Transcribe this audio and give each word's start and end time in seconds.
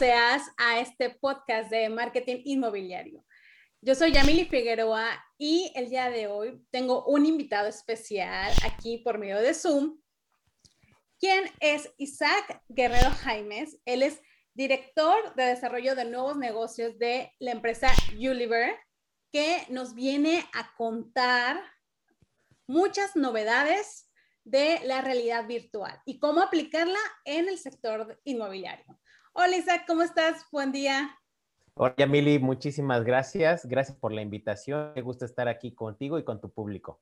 seas 0.00 0.50
a 0.56 0.80
este 0.80 1.10
podcast 1.10 1.70
de 1.70 1.90
marketing 1.90 2.40
inmobiliario. 2.46 3.22
Yo 3.82 3.94
soy 3.94 4.12
Yamili 4.12 4.46
Figueroa 4.46 5.06
y 5.36 5.70
el 5.74 5.90
día 5.90 6.08
de 6.08 6.26
hoy 6.26 6.58
tengo 6.70 7.04
un 7.04 7.26
invitado 7.26 7.68
especial 7.68 8.50
aquí 8.64 8.96
por 9.04 9.18
medio 9.18 9.36
de 9.36 9.52
Zoom, 9.52 10.00
quien 11.18 11.44
es 11.60 11.92
Isaac 11.98 12.62
Guerrero 12.70 13.10
Jaimes. 13.10 13.78
Él 13.84 14.02
es 14.02 14.22
director 14.54 15.34
de 15.34 15.42
desarrollo 15.42 15.94
de 15.94 16.06
nuevos 16.06 16.38
negocios 16.38 16.98
de 16.98 17.30
la 17.38 17.50
empresa 17.50 17.92
Uliver, 18.14 18.74
que 19.30 19.66
nos 19.68 19.94
viene 19.94 20.42
a 20.54 20.74
contar 20.76 21.60
muchas 22.66 23.16
novedades 23.16 24.10
de 24.44 24.80
la 24.84 25.02
realidad 25.02 25.46
virtual 25.46 26.00
y 26.06 26.18
cómo 26.18 26.40
aplicarla 26.40 26.98
en 27.26 27.50
el 27.50 27.58
sector 27.58 28.18
inmobiliario. 28.24 28.99
Hola 29.32 29.56
Isaac, 29.56 29.84
¿cómo 29.86 30.02
estás? 30.02 30.44
Buen 30.50 30.72
día. 30.72 31.16
Hola 31.74 32.06
Mili, 32.08 32.40
muchísimas 32.40 33.04
gracias. 33.04 33.64
Gracias 33.64 33.96
por 33.96 34.12
la 34.12 34.22
invitación. 34.22 34.92
Me 34.96 35.02
gusta 35.02 35.24
estar 35.24 35.46
aquí 35.46 35.72
contigo 35.72 36.18
y 36.18 36.24
con 36.24 36.40
tu 36.40 36.52
público. 36.52 37.00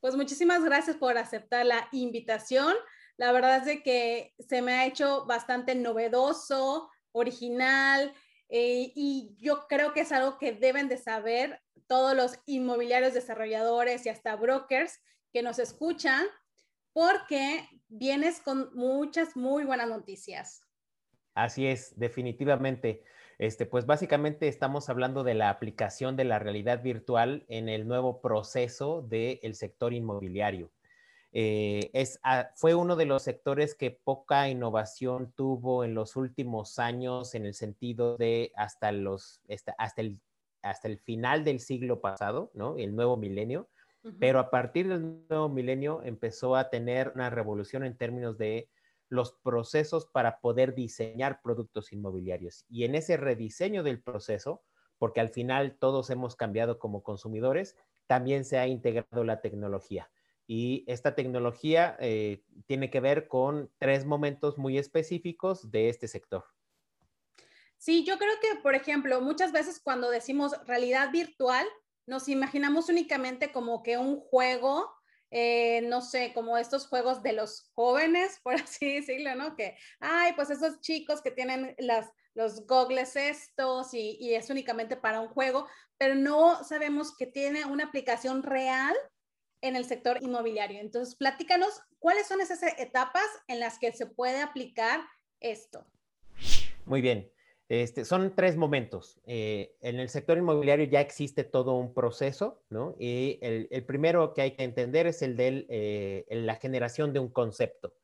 Pues 0.00 0.16
muchísimas 0.16 0.64
gracias 0.64 0.96
por 0.96 1.18
aceptar 1.18 1.66
la 1.66 1.86
invitación. 1.92 2.74
La 3.18 3.30
verdad 3.32 3.58
es 3.58 3.66
de 3.66 3.82
que 3.82 4.34
se 4.38 4.62
me 4.62 4.72
ha 4.72 4.86
hecho 4.86 5.26
bastante 5.26 5.74
novedoso, 5.74 6.90
original, 7.12 8.14
eh, 8.48 8.90
y 8.94 9.36
yo 9.38 9.66
creo 9.68 9.92
que 9.92 10.00
es 10.00 10.12
algo 10.12 10.38
que 10.38 10.52
deben 10.52 10.88
de 10.88 10.96
saber 10.96 11.60
todos 11.86 12.16
los 12.16 12.38
inmobiliarios 12.46 13.12
desarrolladores 13.12 14.06
y 14.06 14.08
hasta 14.08 14.34
brokers 14.34 14.98
que 15.30 15.42
nos 15.42 15.58
escuchan 15.58 16.26
porque 16.94 17.68
vienes 17.88 18.40
con 18.40 18.74
muchas 18.74 19.36
muy 19.36 19.64
buenas 19.64 19.88
noticias. 19.88 20.62
Así 21.44 21.66
es, 21.66 21.98
definitivamente. 21.98 23.02
Este, 23.38 23.64
pues 23.64 23.86
básicamente 23.86 24.48
estamos 24.48 24.90
hablando 24.90 25.24
de 25.24 25.34
la 25.34 25.48
aplicación 25.48 26.16
de 26.16 26.24
la 26.24 26.38
realidad 26.38 26.82
virtual 26.82 27.44
en 27.48 27.68
el 27.68 27.88
nuevo 27.88 28.20
proceso 28.20 29.02
del 29.02 29.54
sector 29.54 29.94
inmobiliario. 29.94 30.70
Eh, 31.32 31.90
es, 31.94 32.20
ah, 32.22 32.50
fue 32.56 32.74
uno 32.74 32.96
de 32.96 33.06
los 33.06 33.22
sectores 33.22 33.74
que 33.74 33.90
poca 33.90 34.48
innovación 34.48 35.32
tuvo 35.34 35.84
en 35.84 35.94
los 35.94 36.16
últimos 36.16 36.78
años 36.78 37.34
en 37.34 37.46
el 37.46 37.54
sentido 37.54 38.16
de 38.18 38.52
hasta, 38.56 38.92
los, 38.92 39.40
hasta, 39.78 40.00
el, 40.02 40.20
hasta 40.60 40.88
el 40.88 40.98
final 40.98 41.44
del 41.44 41.60
siglo 41.60 42.00
pasado, 42.00 42.50
¿no? 42.52 42.76
El 42.76 42.94
nuevo 42.94 43.16
milenio 43.16 43.68
pero 44.18 44.38
a 44.38 44.50
partir 44.50 44.88
del 44.88 45.26
nuevo 45.28 45.48
milenio 45.48 46.02
empezó 46.02 46.56
a 46.56 46.70
tener 46.70 47.12
una 47.14 47.28
revolución 47.28 47.84
en 47.84 47.96
términos 47.96 48.38
de 48.38 48.68
los 49.10 49.32
procesos 49.42 50.06
para 50.06 50.40
poder 50.40 50.74
diseñar 50.74 51.42
productos 51.42 51.92
inmobiliarios. 51.92 52.64
Y 52.68 52.84
en 52.84 52.94
ese 52.94 53.16
rediseño 53.16 53.82
del 53.82 54.02
proceso, 54.02 54.62
porque 54.98 55.20
al 55.20 55.28
final 55.28 55.76
todos 55.78 56.08
hemos 56.10 56.36
cambiado 56.36 56.78
como 56.78 57.02
consumidores, 57.02 57.76
también 58.06 58.44
se 58.44 58.58
ha 58.58 58.66
integrado 58.66 59.24
la 59.24 59.40
tecnología. 59.40 60.10
Y 60.46 60.84
esta 60.88 61.14
tecnología 61.14 61.96
eh, 62.00 62.42
tiene 62.66 62.90
que 62.90 63.00
ver 63.00 63.28
con 63.28 63.70
tres 63.78 64.04
momentos 64.04 64.58
muy 64.58 64.78
específicos 64.78 65.70
de 65.70 65.88
este 65.88 66.08
sector. 66.08 66.44
Sí, 67.78 68.04
yo 68.04 68.18
creo 68.18 68.34
que, 68.40 68.60
por 68.60 68.74
ejemplo, 68.74 69.20
muchas 69.20 69.52
veces 69.52 69.80
cuando 69.80 70.10
decimos 70.10 70.54
realidad 70.66 71.10
virtual, 71.12 71.66
nos 72.06 72.28
imaginamos 72.28 72.88
únicamente 72.88 73.52
como 73.52 73.82
que 73.82 73.96
un 73.96 74.20
juego, 74.20 74.92
eh, 75.30 75.82
no 75.82 76.00
sé, 76.00 76.32
como 76.34 76.58
estos 76.58 76.86
juegos 76.86 77.22
de 77.22 77.32
los 77.32 77.70
jóvenes, 77.74 78.40
por 78.42 78.54
así 78.60 78.94
decirlo, 78.94 79.34
¿no? 79.34 79.56
Que, 79.56 79.76
ay, 80.00 80.32
pues 80.34 80.50
esos 80.50 80.80
chicos 80.80 81.22
que 81.22 81.30
tienen 81.30 81.74
las, 81.78 82.10
los 82.34 82.66
gogles 82.66 83.16
estos 83.16 83.94
y, 83.94 84.16
y 84.20 84.34
es 84.34 84.50
únicamente 84.50 84.96
para 84.96 85.20
un 85.20 85.28
juego, 85.28 85.66
pero 85.98 86.14
no 86.14 86.64
sabemos 86.64 87.16
que 87.16 87.26
tiene 87.26 87.64
una 87.64 87.84
aplicación 87.84 88.42
real 88.42 88.96
en 89.62 89.76
el 89.76 89.84
sector 89.84 90.18
inmobiliario. 90.22 90.80
Entonces, 90.80 91.14
platícanos 91.14 91.80
cuáles 91.98 92.26
son 92.26 92.40
esas 92.40 92.62
etapas 92.78 93.26
en 93.46 93.60
las 93.60 93.78
que 93.78 93.92
se 93.92 94.06
puede 94.06 94.40
aplicar 94.40 95.00
esto. 95.40 95.86
Muy 96.86 97.02
bien. 97.02 97.30
Este, 97.70 98.04
son 98.04 98.34
tres 98.34 98.56
momentos. 98.56 99.20
Eh, 99.26 99.76
en 99.80 100.00
el 100.00 100.08
sector 100.08 100.36
inmobiliario 100.36 100.86
ya 100.86 101.00
existe 101.00 101.44
todo 101.44 101.76
un 101.76 101.94
proceso, 101.94 102.64
¿no? 102.68 102.96
Y 102.98 103.38
el, 103.42 103.84
primero 103.84 104.34
que 104.34 104.42
hay 104.42 104.50
que 104.56 104.64
entender 104.64 105.06
es 105.06 105.22
el 105.22 105.36
de 105.36 105.66
eh, 105.68 106.26
la 106.30 106.56
generación 106.56 107.12
de 107.12 107.20
un 107.20 107.28
concepto. 107.28 107.94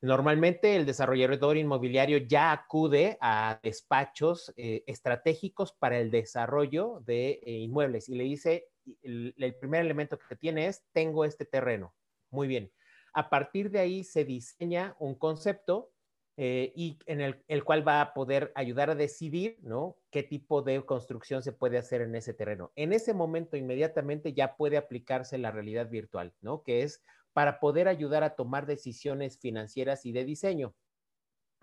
Normalmente 0.00 0.74
el 0.74 0.86
desarrollador 0.86 1.56
inmobiliario 1.56 2.18
ya 2.18 2.50
acude 2.50 3.16
a 3.20 3.60
despachos 3.62 4.52
eh, 4.56 4.82
estratégicos 4.88 5.72
para 5.72 6.00
el 6.00 6.10
desarrollo 6.10 7.00
de 7.06 7.40
inmuebles 7.44 8.08
y 8.08 8.16
le 8.16 8.24
dice, 8.24 8.66
el, 9.04 9.36
el 9.38 9.54
primer 9.54 9.82
elemento 9.82 10.18
que 10.18 10.34
tiene 10.34 10.66
es, 10.66 10.82
tengo 10.92 11.24
este 11.24 11.44
terreno. 11.44 11.94
Muy 12.28 12.48
bien. 12.48 12.72
A 13.12 13.30
partir 13.30 13.70
de 13.70 13.78
ahí 13.78 14.02
se 14.02 14.24
diseña 14.24 14.96
un 14.98 15.14
concepto 15.14 15.93
eh, 16.36 16.72
y 16.74 16.98
en 17.06 17.20
el, 17.20 17.64
cual 17.64 17.86
va 17.86 18.00
a 18.00 18.12
poder 18.12 18.50
ayudar 18.56 18.90
a 18.90 18.96
decidir, 18.96 19.56
¿no? 19.62 19.96
Qué 20.10 20.24
tipo 20.24 20.62
de 20.62 20.84
construcción 20.84 21.44
se 21.44 21.52
puede 21.52 21.78
hacer 21.78 22.00
en 22.00 22.16
ese 22.16 22.34
terreno. 22.34 22.72
En 22.74 22.92
ese 22.92 23.14
momento, 23.14 23.56
inmediatamente 23.56 24.32
ya 24.32 24.56
puede 24.56 24.76
aplicarse 24.76 25.38
la 25.38 25.52
realidad 25.52 25.88
virtual, 25.88 26.34
¿no? 26.40 26.64
Que 26.64 26.82
es 26.82 27.04
para 27.32 27.60
poder 27.60 27.86
ayudar 27.86 28.24
a 28.24 28.34
tomar 28.34 28.66
decisiones 28.66 29.38
financieras 29.38 30.06
y 30.06 30.12
de 30.12 30.24
diseño. 30.24 30.74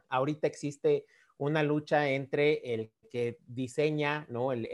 Ahorita 0.07 0.47
existe 0.47 1.05
una 1.37 1.63
lucha 1.63 2.09
entre 2.09 2.73
el 2.73 2.91
que 3.09 3.39
diseña, 3.47 4.25
¿no? 4.29 4.53
El, 4.53 4.69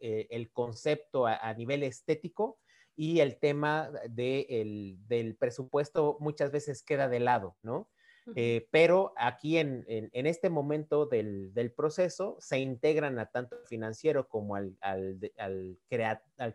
eh, 0.00 0.48
concepto 0.52 1.26
a, 1.26 1.54
nivel 1.54 1.84
estético 1.84 2.58
y 2.96 3.20
el 3.20 3.38
tema 3.38 3.92
del 4.08 5.36
presupuesto 5.38 6.16
muchas 6.18 6.50
veces 6.50 6.82
queda 6.82 7.08
de 7.08 7.20
lado, 7.20 7.56
¿no? 7.62 7.88
Eh, 8.34 8.66
pero 8.72 9.12
aquí 9.16 9.58
en, 9.58 9.84
este 10.12 10.50
momento 10.50 11.06
del, 11.06 11.72
proceso 11.76 12.36
se 12.40 12.58
integran 12.58 13.18
a 13.18 13.26
tanto 13.26 13.56
financiero 13.66 14.28
como 14.28 14.56
al, 14.56 14.76
al, 14.80 15.78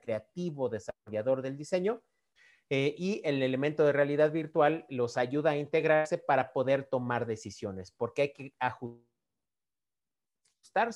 creativo 0.01 0.69
desarrollador 0.69 1.41
del 1.41 1.55
diseño 1.55 2.01
eh, 2.69 2.93
y 2.97 3.21
el 3.23 3.41
elemento 3.41 3.85
de 3.85 3.93
realidad 3.93 4.31
virtual 4.31 4.85
los 4.89 5.17
ayuda 5.17 5.51
a 5.51 5.57
integrarse 5.57 6.17
para 6.17 6.51
poder 6.51 6.83
tomar 6.83 7.25
decisiones, 7.25 7.91
porque 7.91 8.21
hay 8.23 8.33
que 8.33 8.53
ajustar 8.59 9.10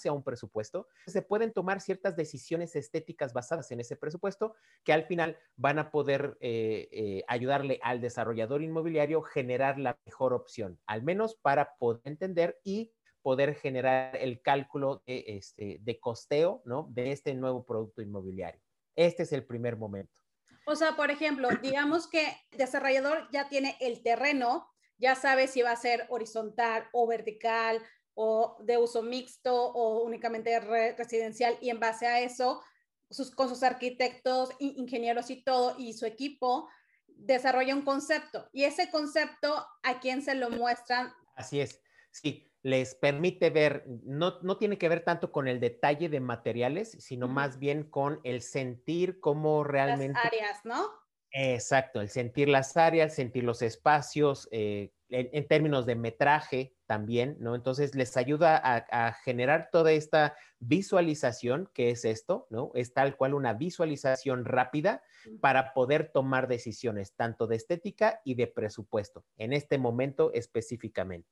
a 0.06 0.12
un 0.12 0.24
presupuesto, 0.24 0.88
se 1.08 1.22
pueden 1.22 1.52
tomar 1.52 1.82
ciertas 1.82 2.16
decisiones 2.16 2.76
estéticas 2.76 3.34
basadas 3.34 3.72
en 3.72 3.80
ese 3.80 3.96
presupuesto 3.96 4.56
que 4.84 4.94
al 4.94 5.04
final 5.04 5.38
van 5.56 5.80
a 5.80 5.92
poder 5.92 6.38
eh, 6.40 6.88
eh, 6.92 7.24
ayudarle 7.28 7.80
al 7.84 8.02
desarrollador 8.02 8.62
inmobiliario 8.62 9.22
generar 9.22 9.78
la 9.80 9.98
mejor 10.06 10.34
opción, 10.34 10.80
al 10.86 11.04
menos 11.04 11.36
para 11.36 11.76
poder 11.78 12.02
entender 12.06 12.60
y 12.64 12.92
poder 13.22 13.56
generar 13.56 14.16
el 14.16 14.42
cálculo 14.42 15.02
de, 15.08 15.24
este, 15.28 15.80
de 15.82 16.00
costeo 16.00 16.62
¿no? 16.66 16.88
de 16.92 17.12
este 17.12 17.34
nuevo 17.34 17.66
producto 17.66 18.02
inmobiliario. 18.02 18.62
Este 18.96 19.24
es 19.24 19.34
el 19.34 19.46
primer 19.46 19.78
momento. 19.78 20.22
O 20.68 20.76
sea, 20.76 20.96
por 20.96 21.12
ejemplo, 21.12 21.50
digamos 21.62 22.08
que 22.08 22.26
el 22.52 22.58
desarrollador 22.58 23.28
ya 23.32 23.50
tiene 23.50 23.78
el 23.80 24.02
terreno, 24.04 24.68
ya 24.98 25.16
sabe 25.16 25.48
si 25.48 25.62
va 25.62 25.72
a 25.72 25.76
ser 25.76 26.06
horizontal 26.10 26.88
o 26.94 27.08
vertical 27.08 27.82
o 28.16 28.58
de 28.62 28.78
uso 28.78 29.04
mixto 29.04 29.54
o 29.54 30.04
únicamente 30.04 30.60
residencial 30.98 31.58
y 31.62 31.70
en 31.70 31.80
base 31.80 32.08
a 32.08 32.22
eso, 32.22 32.62
sus, 33.10 33.32
con 33.32 33.50
sus 33.50 33.62
arquitectos, 33.62 34.50
ingenieros 34.60 35.30
y 35.30 35.44
todo 35.44 35.76
y 35.78 35.94
su 35.94 36.06
equipo 36.06 36.68
desarrolla 37.08 37.76
un 37.76 37.84
concepto 37.84 38.50
y 38.52 38.64
ese 38.64 38.90
concepto 38.90 39.66
a 39.84 40.00
quién 40.00 40.22
se 40.22 40.36
lo 40.36 40.50
muestran. 40.50 41.14
Así 41.36 41.60
es, 41.60 41.82
sí, 42.12 42.52
les 42.62 42.96
permite 42.96 43.52
ver, 43.52 43.86
no, 44.04 44.40
no 44.42 44.58
tiene 44.58 44.78
que 44.78 44.90
ver 44.90 45.04
tanto 45.04 45.32
con 45.32 45.48
el 45.48 45.60
detalle 45.60 46.10
de 46.10 46.20
materiales, 46.20 46.92
sino 47.00 47.28
más 47.28 47.60
bien 47.60 47.84
con 47.84 48.20
el 48.24 48.42
sentir 48.42 49.20
cómo 49.20 49.64
realmente... 49.64 50.18
Las 50.18 50.26
áreas, 50.26 50.66
¿no? 50.66 51.05
Exacto, 51.38 52.00
el 52.00 52.08
sentir 52.08 52.48
las 52.48 52.78
áreas, 52.78 53.14
sentir 53.14 53.44
los 53.44 53.62
espacios, 53.62 54.48
eh, 54.52 54.94
en, 55.10 55.46
términos 55.50 55.86
de 55.86 55.96
metraje 55.96 56.74
también, 56.86 57.36
¿no? 57.42 57.56
Entonces 57.56 57.94
les 57.94 58.16
ayuda 58.16 58.62
a, 58.64 59.12
generar 59.12 59.68
toda 59.70 59.92
esta 59.92 60.38
visualización, 60.60 61.70
que 61.74 61.90
es 61.90 62.06
esto, 62.06 62.48
¿no? 62.50 62.72
Es 62.74 62.94
tal 62.94 63.18
cual 63.18 63.34
una 63.34 63.52
visualización 63.52 64.46
rápida 64.46 65.04
para 65.42 65.74
poder 65.74 66.10
tomar 66.14 66.48
decisiones, 66.48 67.14
tanto 67.16 67.48
de 67.48 67.58
estética 67.58 68.22
y 68.24 68.36
de 68.36 68.48
presupuesto, 68.48 69.26
en 69.36 69.52
este 69.52 69.78
momento 69.78 70.32
específicamente. 70.34 71.30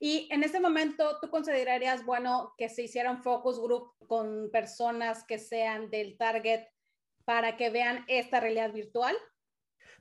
Y 0.00 0.26
en 0.32 0.42
este 0.42 0.58
momento, 0.58 1.18
¿tú 1.20 1.28
considerarías 1.28 2.06
bueno 2.06 2.54
que 2.56 2.70
se 2.70 2.84
hiciera 2.84 3.10
un 3.10 3.22
focus 3.22 3.60
group 3.60 3.92
con 4.06 4.48
personas 4.50 5.22
que 5.22 5.38
sean 5.38 5.90
del 5.90 6.16
target 6.16 6.64
para 7.26 7.58
que 7.58 7.68
vean 7.68 8.06
esta 8.08 8.40
realidad 8.40 8.72
virtual? 8.72 9.14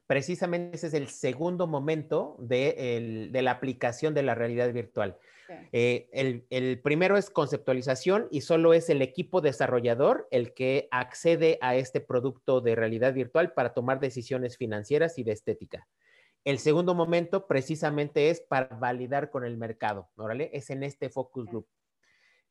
Precisamente 0.07 0.75
ese 0.75 0.87
es 0.87 0.93
el 0.93 1.07
segundo 1.07 1.65
momento 1.65 2.35
de, 2.39 3.29
la 3.31 3.51
aplicación 3.51 4.13
de 4.13 4.23
la 4.23 4.35
realidad 4.35 4.71
virtual. 4.73 5.17
Eh, 5.71 6.09
el, 6.49 6.79
primero 6.81 7.17
es 7.17 7.29
conceptualización 7.29 8.27
y 8.31 8.41
solo 8.41 8.73
es 8.73 8.89
el 8.89 9.01
equipo 9.01 9.39
desarrollador 9.39 10.27
el 10.31 10.53
que 10.53 10.87
accede 10.91 11.57
a 11.61 11.75
este 11.75 12.01
producto 12.01 12.59
de 12.59 12.75
realidad 12.75 13.13
virtual 13.13 13.53
para 13.53 13.73
tomar 13.73 13.99
decisiones 13.99 14.57
financieras 14.57 15.17
y 15.19 15.23
de 15.23 15.31
estética. 15.31 15.87
El 16.43 16.59
segundo 16.59 16.93
momento 16.93 17.47
precisamente 17.47 18.29
es 18.29 18.41
para 18.41 18.75
validar 18.75 19.29
con 19.29 19.45
el 19.45 19.57
mercado, 19.57 20.09
¿órale? 20.15 20.49
Es 20.53 20.69
en 20.69 20.83
este 20.83 21.09
focus 21.09 21.45
group. 21.45 21.67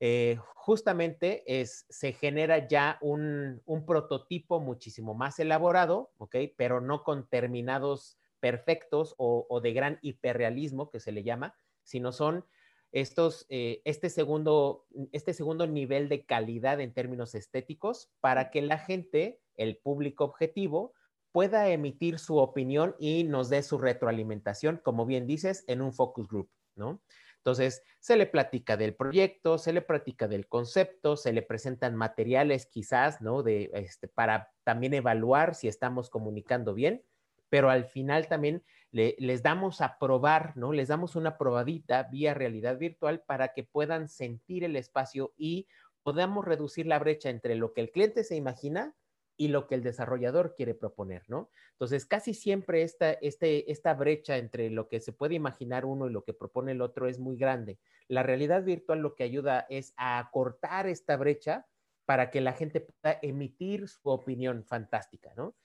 Eh, 0.04 0.36
justamente 0.56 1.44
es, 1.46 1.86
se 1.88 2.12
genera 2.12 2.66
ya 2.66 2.98
un, 3.02 3.62
prototipo 3.86 4.58
muchísimo 4.58 5.14
más 5.14 5.38
elaborado, 5.38 6.10
¿ok? 6.18 6.34
Pero 6.56 6.80
no 6.80 7.04
con 7.04 7.28
terminados 7.28 8.18
perfectos 8.40 9.14
o, 9.16 9.60
de 9.62 9.72
gran 9.72 10.00
hiperrealismo 10.02 10.90
que 10.90 10.98
se 10.98 11.12
le 11.12 11.22
llama, 11.22 11.54
sino 11.84 12.10
son 12.10 12.44
estos, 12.90 13.46
eh, 13.48 13.80
este, 13.84 14.10
segundo, 14.10 14.86
este 15.12 15.34
segundo 15.34 15.68
nivel 15.68 16.08
de 16.08 16.26
calidad 16.26 16.80
en 16.80 16.92
términos 16.92 17.36
estéticos 17.36 18.10
para 18.18 18.50
que 18.50 18.60
la 18.60 18.78
gente, 18.78 19.40
el 19.54 19.76
público 19.76 20.24
objetivo, 20.24 20.94
pueda 21.30 21.68
emitir 21.68 22.18
su 22.18 22.38
opinión 22.38 22.96
y 22.98 23.22
nos 23.22 23.50
dé 23.50 23.62
su 23.62 23.78
retroalimentación, 23.78 24.80
como 24.82 25.06
bien 25.06 25.28
dices, 25.28 25.62
en 25.68 25.80
un 25.80 25.92
focus 25.92 26.26
group, 26.26 26.50
¿no? 26.76 27.02
Entonces, 27.38 27.82
se 27.98 28.16
le 28.16 28.26
platica 28.26 28.76
del 28.76 28.94
proyecto, 28.94 29.58
se 29.58 29.72
le 29.72 29.82
platica 29.82 30.28
del 30.28 30.46
concepto, 30.46 31.16
se 31.16 31.32
le 31.32 31.42
presentan 31.42 31.96
materiales 31.96 32.66
quizás, 32.66 33.20
¿no? 33.20 33.42
De, 33.42 33.70
este, 33.74 34.06
para 34.06 34.52
también 34.62 34.94
evaluar 34.94 35.56
si 35.56 35.66
estamos 35.66 36.08
comunicando 36.08 36.72
bien, 36.72 37.04
pero 37.48 37.68
al 37.68 37.84
final 37.84 38.28
también 38.28 38.62
les 38.92 39.42
damos 39.42 39.80
a 39.80 39.98
probar, 39.98 40.56
¿no? 40.56 40.72
Les 40.72 40.88
damos 40.88 41.16
una 41.16 41.36
probadita 41.36 42.04
vía 42.04 42.32
realidad 42.32 42.78
virtual 42.78 43.22
para 43.22 43.52
que 43.52 43.64
puedan 43.64 44.08
sentir 44.08 44.62
el 44.62 44.76
espacio 44.76 45.34
y 45.36 45.66
podamos 46.02 46.44
reducir 46.44 46.86
la 46.86 46.98
brecha 46.98 47.28
entre 47.28 47.56
lo 47.56 47.72
que 47.72 47.80
el 47.80 47.90
cliente 47.90 48.22
se 48.22 48.36
imagina 48.36 48.94
y 49.42 49.48
lo 49.48 49.66
que 49.66 49.74
el 49.74 49.82
desarrollador 49.82 50.54
quiere 50.54 50.72
proponer, 50.72 51.24
¿no? 51.26 51.50
Entonces, 51.72 52.06
casi 52.06 52.32
siempre 52.32 52.82
esta, 52.82 53.10
este, 53.10 53.72
esta 53.72 53.92
brecha 53.92 54.36
entre 54.36 54.70
lo 54.70 54.86
que 54.86 55.00
se 55.00 55.12
puede 55.12 55.34
imaginar 55.34 55.84
uno 55.84 56.06
y 56.06 56.12
lo 56.12 56.22
que 56.22 56.32
propone 56.32 56.70
el 56.70 56.80
otro 56.80 57.08
es 57.08 57.18
muy 57.18 57.36
grande. 57.36 57.80
La 58.06 58.22
realidad 58.22 58.62
virtual 58.62 59.00
lo 59.00 59.16
que 59.16 59.24
ayuda 59.24 59.66
es 59.68 59.94
a 59.96 60.20
acortar 60.20 60.86
esta 60.86 61.16
brecha 61.16 61.66
para 62.04 62.30
que 62.30 62.40
la 62.40 62.52
gente 62.52 62.82
pueda 62.82 63.18
emitir 63.20 63.88
su 63.88 64.10
opinión 64.10 64.62
fantástica, 64.62 65.32
¿no? 65.36 65.56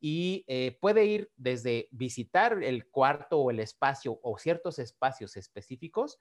Y 0.00 0.46
eh, 0.48 0.78
puede 0.80 1.04
ir 1.04 1.30
desde 1.36 1.88
visitar 1.90 2.62
el 2.62 2.88
cuarto 2.88 3.38
o 3.38 3.50
el 3.50 3.60
espacio 3.60 4.18
o 4.22 4.38
ciertos 4.38 4.78
espacios 4.78 5.36
específicos 5.36 6.18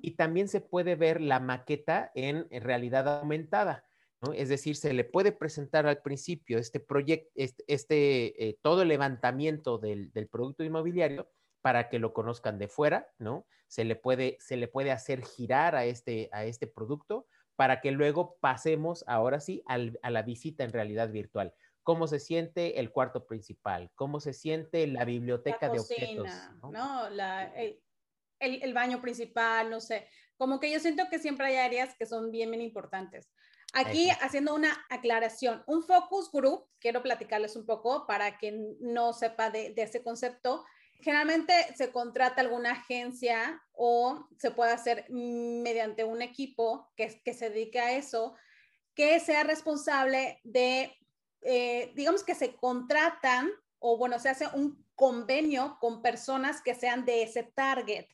y 0.00 0.12
también 0.12 0.48
se 0.48 0.62
puede 0.62 0.94
ver 0.94 1.20
la 1.20 1.40
maqueta 1.40 2.10
en 2.14 2.48
realidad 2.50 3.06
aumentada 3.18 3.84
es 4.32 4.48
decir, 4.48 4.76
se 4.76 4.92
le 4.92 5.04
puede 5.04 5.32
presentar 5.32 5.86
al 5.86 6.00
principio 6.02 6.58
este 6.58 6.80
proyecto, 6.80 7.30
este, 7.34 7.64
este 7.66 8.48
eh, 8.48 8.58
todo 8.62 8.82
el 8.82 8.88
levantamiento 8.88 9.78
del, 9.78 10.10
producto 10.30 10.64
inmobiliario 10.64 11.30
para 11.60 11.88
que 11.88 11.98
lo 11.98 12.12
conozcan 12.12 12.58
de 12.58 12.68
fuera, 12.68 13.08
¿no? 13.18 13.46
Se 13.68 13.84
le 13.84 13.96
puede, 13.96 14.36
se 14.40 14.56
le 14.56 14.68
puede 14.68 14.92
hacer 14.92 15.24
girar 15.24 15.74
a 15.74 15.84
este, 15.84 16.28
a 16.32 16.44
este 16.44 16.66
producto 16.66 17.26
para 17.56 17.80
que 17.80 17.92
luego 17.92 18.36
pasemos 18.40 19.04
ahora 19.06 19.40
sí 19.40 19.62
a 19.66 19.78
la 20.10 20.22
visita 20.22 20.64
en 20.64 20.72
realidad 20.72 21.10
virtual. 21.10 21.54
¿Cómo 21.84 22.06
se 22.06 22.18
siente 22.18 22.80
el 22.80 22.90
cuarto 22.90 23.26
principal? 23.26 23.90
¿Cómo 23.94 24.18
se 24.18 24.32
siente 24.32 24.86
la 24.86 25.04
biblioteca 25.04 25.68
de 25.68 25.78
objetos? 25.78 26.28
¿no? 26.62 27.06
el, 27.06 27.78
el, 28.40 28.74
baño 28.74 29.02
principal, 29.02 29.70
no 29.70 29.80
sé. 29.80 30.08
Como 30.36 30.58
que 30.60 30.72
yo 30.72 30.80
siento 30.80 31.04
que 31.10 31.18
siempre 31.18 31.46
hay 31.46 31.56
áreas 31.56 31.94
que 31.94 32.06
son 32.06 32.30
bien, 32.30 32.50
bien 32.50 32.62
importantes. 32.62 33.30
Aquí 33.74 34.08
haciendo 34.20 34.54
una 34.54 34.86
aclaración, 34.88 35.64
un 35.66 35.82
focus 35.82 36.30
group, 36.30 36.68
quiero 36.78 37.02
platicarles 37.02 37.56
un 37.56 37.66
poco 37.66 38.06
para 38.06 38.38
quien 38.38 38.76
no 38.80 39.12
sepa 39.12 39.50
de, 39.50 39.74
ese 39.76 40.02
concepto. 40.02 40.64
Generalmente 41.00 41.52
se 41.76 41.90
contrata 41.90 42.40
alguna 42.40 42.70
agencia 42.70 43.60
o 43.72 44.28
se 44.38 44.52
puede 44.52 44.72
hacer 44.72 45.06
mediante 45.10 46.04
un 46.04 46.22
equipo 46.22 46.92
que, 46.96 47.20
que 47.24 47.34
se 47.34 47.50
dedique 47.50 47.80
a 47.80 47.96
eso, 47.96 48.36
que 48.94 49.18
sea 49.18 49.42
responsable 49.42 50.40
de, 50.44 50.96
eh, 51.42 51.92
digamos 51.96 52.22
que 52.22 52.36
se 52.36 52.54
contratan 52.54 53.50
o 53.80 53.98
bueno, 53.98 54.18
se 54.20 54.28
hace 54.28 54.46
un 54.54 54.86
convenio 54.94 55.78
con 55.80 56.00
personas 56.00 56.62
que 56.62 56.74
sean 56.74 57.04
de 57.04 57.22
ese 57.22 57.42
target. 57.42 58.06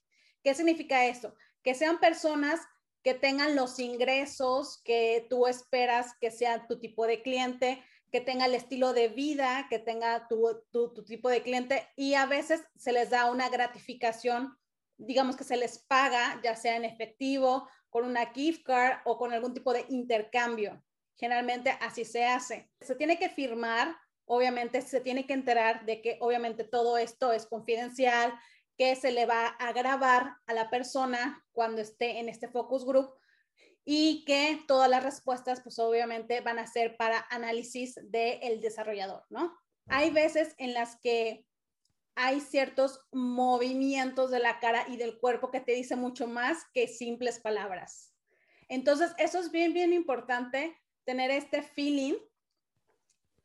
¿Qué 0.42 0.54
significa 0.54 1.04
eso? 1.04 1.34
Que 1.62 1.74
sean 1.74 2.00
personas 2.00 2.60
que 3.02 3.14
tengan 3.14 3.56
los 3.56 3.78
ingresos 3.78 4.80
que 4.84 5.26
tú 5.30 5.46
esperas 5.46 6.14
que 6.20 6.30
sea 6.30 6.66
tu 6.66 6.78
tipo 6.78 7.06
de 7.06 7.22
cliente, 7.22 7.82
que 8.10 8.20
tenga 8.20 8.46
el 8.46 8.54
estilo 8.54 8.92
de 8.92 9.08
vida, 9.08 9.66
que 9.70 9.78
tenga 9.78 10.26
tu, 10.28 11.04
tipo 11.06 11.28
de 11.28 11.42
cliente 11.42 11.88
y 11.96 12.14
a 12.14 12.26
veces 12.26 12.62
se 12.76 12.92
les 12.92 13.10
da 13.10 13.30
una 13.30 13.48
gratificación, 13.48 14.56
digamos 14.98 15.36
que 15.36 15.44
se 15.44 15.56
les 15.56 15.78
paga, 15.78 16.40
ya 16.42 16.56
sea 16.56 16.76
en 16.76 16.84
efectivo, 16.84 17.68
con 17.88 18.04
una 18.04 18.26
gift 18.26 18.64
card 18.64 18.98
o 19.04 19.16
con 19.16 19.32
algún 19.32 19.54
tipo 19.54 19.72
de 19.72 19.84
intercambio. 19.88 20.82
Generalmente 21.16 21.70
así 21.80 22.04
se 22.04 22.24
hace. 22.24 22.70
Se 22.80 22.94
tiene 22.94 23.18
que 23.18 23.28
firmar, 23.28 23.96
obviamente 24.24 24.80
se 24.82 25.00
tiene 25.00 25.26
que 25.26 25.34
enterar 25.34 25.84
de 25.86 26.02
que 26.02 26.18
obviamente 26.20 26.64
todo 26.64 26.98
esto 26.98 27.32
es 27.32 27.46
confidencial, 27.46 28.32
que 28.80 28.96
se 28.96 29.12
le 29.12 29.26
va 29.26 29.46
a 29.46 29.74
grabar 29.74 30.38
a 30.46 30.54
la 30.54 30.70
persona 30.70 31.44
cuando 31.52 31.82
esté 31.82 32.18
en 32.18 32.30
este 32.30 32.48
focus 32.48 32.86
group 32.86 33.12
y 33.84 34.24
que 34.24 34.58
todas 34.66 34.88
las 34.88 35.04
respuestas, 35.04 35.60
pues 35.60 35.78
obviamente 35.78 36.40
van 36.40 36.58
a 36.58 36.66
ser 36.66 36.96
para 36.96 37.26
análisis 37.28 38.00
del 38.04 38.62
desarrollador, 38.62 39.26
¿no? 39.28 39.54
Hay 39.88 40.08
veces 40.08 40.54
en 40.56 40.72
las 40.72 40.98
que 41.02 41.44
hay 42.14 42.40
ciertos 42.40 43.04
movimientos 43.12 44.30
de 44.30 44.38
la 44.38 44.60
cara 44.60 44.86
y 44.88 44.96
del 44.96 45.18
cuerpo 45.18 45.50
que 45.50 45.60
te 45.60 45.72
dicen 45.72 45.98
mucho 45.98 46.26
más 46.26 46.64
que 46.72 46.88
simples 46.88 47.38
palabras. 47.38 48.14
Entonces, 48.70 49.12
eso 49.18 49.40
es 49.40 49.50
bien, 49.50 49.74
bien 49.74 49.92
importante, 49.92 50.74
tener 51.04 51.30
este 51.30 51.60
feeling 51.60 52.14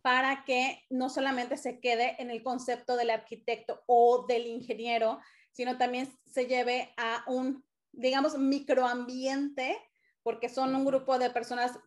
para 0.05 0.43
que 0.45 0.85
no 0.91 1.09
solamente 1.09 1.57
se 1.57 1.79
quede 1.79 2.15
en 2.21 2.29
el 2.29 2.43
concepto 2.43 2.95
del 2.95 3.09
arquitecto 3.09 3.81
o 3.87 4.27
del 4.27 4.45
ingeniero, 4.45 5.19
sino 5.51 5.79
también 5.79 6.15
se 6.25 6.45
lleve 6.45 6.93
a 6.95 7.23
un, 7.25 7.65
digamos, 7.91 8.37
microambiente, 8.37 9.75
porque 10.21 10.47
son 10.47 10.75
un 10.75 10.85
grupo 10.85 11.17
de 11.17 11.31
personas 11.31 11.79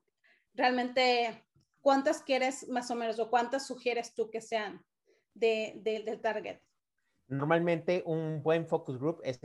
realmente, 0.53 1.47
¿cuántas 1.81 2.21
quieres 2.21 2.69
más 2.69 2.91
o 2.91 2.97
menos 2.97 3.21
o 3.21 3.31
cuántas 3.31 3.69
sugieres 3.69 4.13
tú 4.17 4.31
que 4.33 4.41
sean 4.41 4.85
de, 5.35 5.75
del 5.85 6.21
target? 6.21 6.59
Normalmente 7.29 8.03
un 8.05 8.43
buen 8.43 8.67
focus 8.67 8.99
group 8.99 9.21
es 9.23 9.39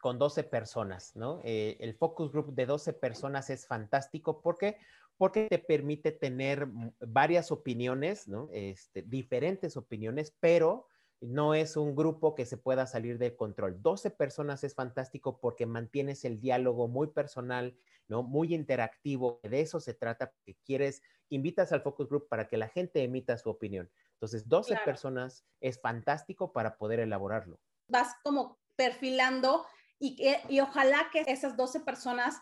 con 0.00 0.18
12 0.18 0.42
personas, 0.42 1.14
¿no? 1.14 1.42
Eh, 1.44 1.76
el 1.78 1.94
focus 1.94 2.32
group 2.32 2.54
de 2.56 2.66
12 2.66 2.92
personas 2.94 3.50
es 3.50 3.68
fantástico 3.68 4.42
porque 4.42 4.78
porque 5.18 5.48
te 5.48 5.58
permite 5.58 6.12
tener 6.12 6.68
varias 7.00 7.50
opiniones, 7.50 8.28
¿no? 8.28 8.48
Este, 8.52 9.02
diferentes 9.02 9.76
opiniones, 9.76 10.34
pero 10.40 10.86
no 11.20 11.54
es 11.54 11.76
un 11.76 11.96
grupo 11.96 12.34
que 12.34 12.44
se 12.44 12.58
pueda 12.58 12.86
salir 12.86 13.18
de 13.18 13.34
control. 13.36 13.80
12 13.80 14.10
personas 14.10 14.64
es 14.64 14.74
fantástico 14.74 15.40
porque 15.40 15.64
mantienes 15.64 16.24
el 16.24 16.40
diálogo 16.40 16.88
muy 16.88 17.08
personal, 17.08 17.76
¿no? 18.08 18.22
Muy 18.22 18.54
interactivo. 18.54 19.40
De 19.42 19.60
eso 19.60 19.80
se 19.80 19.94
trata, 19.94 20.34
que 20.44 20.56
quieres, 20.64 21.02
invitas 21.30 21.72
al 21.72 21.82
focus 21.82 22.08
group 22.08 22.28
para 22.28 22.48
que 22.48 22.58
la 22.58 22.68
gente 22.68 23.02
emita 23.02 23.38
su 23.38 23.48
opinión. 23.48 23.90
Entonces, 24.12 24.48
12 24.48 24.76
personas 24.84 25.46
es 25.60 25.80
fantástico 25.80 26.52
para 26.52 26.76
poder 26.76 27.00
elaborarlo. 27.00 27.58
Vas 27.88 28.14
como 28.22 28.58
perfilando 28.76 29.64
y, 29.98 30.22
y 30.48 30.60
ojalá 30.60 31.08
que 31.10 31.24
esas 31.26 31.56
12 31.56 31.80
personas 31.80 32.40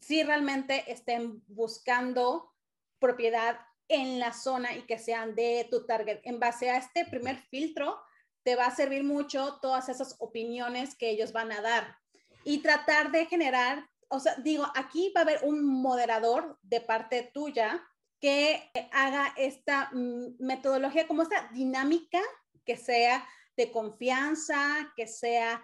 si 0.00 0.22
realmente 0.22 0.90
estén 0.90 1.42
buscando 1.46 2.54
propiedad 2.98 3.58
en 3.88 4.18
la 4.18 4.32
zona 4.32 4.76
y 4.76 4.82
que 4.82 4.98
sean 4.98 5.34
de 5.34 5.66
tu 5.70 5.86
target. 5.86 6.20
En 6.24 6.40
base 6.40 6.70
a 6.70 6.78
este 6.78 7.04
primer 7.04 7.36
filtro, 7.50 7.98
te 8.42 8.56
va 8.56 8.66
a 8.66 8.74
servir 8.74 9.04
mucho 9.04 9.58
todas 9.60 9.88
esas 9.88 10.16
opiniones 10.18 10.94
que 10.96 11.10
ellos 11.10 11.32
van 11.32 11.52
a 11.52 11.60
dar 11.60 11.96
y 12.44 12.58
tratar 12.58 13.10
de 13.10 13.26
generar, 13.26 13.88
o 14.08 14.20
sea, 14.20 14.36
digo, 14.36 14.64
aquí 14.74 15.12
va 15.14 15.22
a 15.22 15.24
haber 15.24 15.40
un 15.42 15.64
moderador 15.64 16.58
de 16.62 16.80
parte 16.80 17.30
tuya 17.34 17.82
que 18.20 18.70
haga 18.92 19.34
esta 19.36 19.90
mm, 19.92 20.36
metodología 20.38 21.08
como 21.08 21.22
esta 21.22 21.48
dinámica 21.52 22.20
que 22.64 22.76
sea 22.76 23.26
de 23.56 23.70
confianza, 23.72 24.92
que 24.96 25.06
sea 25.06 25.62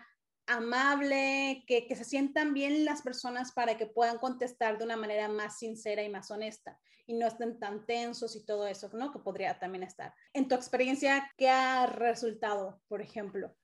amable, 0.55 1.65
que, 1.67 1.87
se 1.95 2.05
sientan 2.05 2.55
bien 2.55 2.85
las 2.85 3.03
personas 3.03 3.53
para 3.53 3.77
que 3.77 3.87
puedan 3.87 4.19
contestar 4.19 4.79
de 4.79 4.85
una 4.85 4.97
manera 4.97 5.29
más 5.29 5.59
sincera 5.59 6.03
y 6.03 6.09
más 6.09 6.31
honesta 6.31 6.79
y 7.07 7.15
no 7.15 7.27
estén 7.27 7.59
tan 7.59 7.85
tensos 7.87 8.37
y 8.37 8.45
todo 8.45 8.67
eso, 8.67 8.89
¿no? 8.93 9.13
Que 9.13 9.19
podría 9.19 9.59
también 9.59 9.83
estar. 9.83 10.15
En 10.33 10.49
tu 10.49 10.55
experiencia, 10.55 11.31
¿qué 11.37 11.49
ha 11.49 11.87
resultado, 11.87 12.81
por 12.89 13.03
ejemplo? 13.03 13.55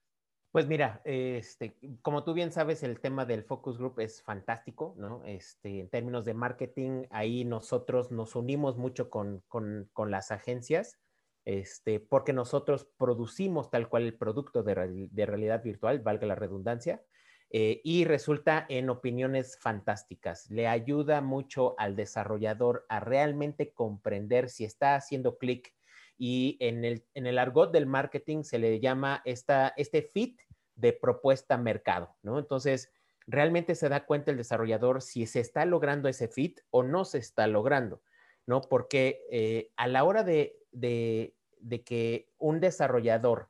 Pues 0.51 0.67
mira, 0.67 1.03
este, 1.05 1.77
como 2.03 2.25
tú 2.25 2.33
bien 2.33 2.53
sabes, 2.53 2.83
el 2.83 3.01
tema 3.01 3.27
del 3.27 3.45
focus 3.45 3.79
group 3.79 4.01
es 4.01 4.23
fantástico, 4.23 4.95
¿no? 4.97 5.23
Este, 5.25 5.81
en 5.81 5.91
términos 5.91 6.25
de 6.25 6.35
marketing, 6.35 7.05
ahí 7.11 7.45
nosotros 7.45 8.11
nos 8.11 8.35
unimos 8.35 8.79
mucho 8.79 9.11
con, 9.11 9.43
con, 9.47 9.91
con 9.93 10.11
las 10.11 10.31
agencias, 10.31 10.99
este, 11.49 11.99
porque 11.99 12.35
nosotros 12.35 12.87
producimos 12.99 13.71
tal 13.71 13.89
cual 13.89 14.03
el 14.03 14.19
producto 14.19 14.63
de, 14.63 15.09
de 15.11 15.27
realidad 15.27 15.63
virtual, 15.63 16.01
valga 16.01 16.27
la 16.27 16.35
redundancia, 16.35 17.03
eh, 17.49 17.81
y 17.85 18.05
resulta 18.05 18.67
en 18.69 18.91
opiniones 18.91 19.59
fantásticas. 19.59 20.51
Le 20.51 20.69
ayuda 20.69 21.23
mucho 21.23 21.75
al 21.79 21.97
desarrollador 21.97 22.85
a 22.91 23.01
realmente 23.01 23.73
comprender 23.73 24.51
si 24.51 24.67
está 24.67 24.95
haciendo 24.95 25.39
clic 25.39 25.75
y 26.19 26.59
en 26.61 26.85
el, 26.85 27.07
en 27.15 27.27
el 27.27 27.39
argot 27.39 27.73
del 27.73 27.87
marketing 27.87 28.43
se 28.43 28.59
le 28.59 28.79
llama 28.79 29.23
esta, 29.25 29.73
este 29.79 30.03
fit 30.03 30.39
de 30.75 30.93
propuesta 30.93 31.57
mercado, 31.57 32.15
¿no? 32.23 32.39
Entonces, 32.39 32.93
realmente 33.27 33.75
se 33.75 33.89
da 33.89 34.05
cuenta 34.05 34.33
el 34.33 34.37
desarrollador 34.37 35.01
si 35.01 35.25
se 35.25 35.41
está 35.41 35.65
logrando 35.65 36.11
ese 36.11 36.29
fit 36.29 36.61
o 36.69 36.83
no 36.83 37.07
se 37.07 37.17
está 37.17 37.47
logrando, 37.47 38.03
¿no? 38.45 38.61
Porque 38.61 39.25
eh, 39.31 39.71
a 39.77 39.87
la 39.87 40.05
hora 40.05 40.25
de, 40.25 40.59
de, 40.73 41.38
que 41.85 42.31
un 42.39 42.61
desarrollador 42.61 43.49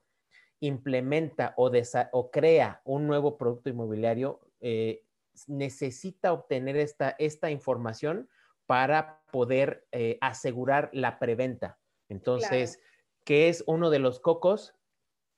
implementa 0.61 1.55
o, 1.57 1.71
o, 2.13 2.31
crea 2.31 2.81
un 2.85 3.07
nuevo 3.07 3.37
producto 3.37 3.71
inmobiliario, 3.71 4.41
eh, 4.61 5.05
necesita 5.47 6.33
obtener 6.33 6.77
esta, 6.77 7.15
esta 7.19 7.51
información 7.51 8.29
para 8.67 9.23
poder 9.31 9.87
eh, 9.93 10.19
asegurar 10.21 10.91
la 10.93 11.19
preventa. 11.19 11.79
Entonces, 12.09 12.81
¿qué 13.25 13.49
es 13.49 13.63
uno 13.67 13.91
de 13.91 13.99
los 13.99 14.21
cocos 14.21 14.75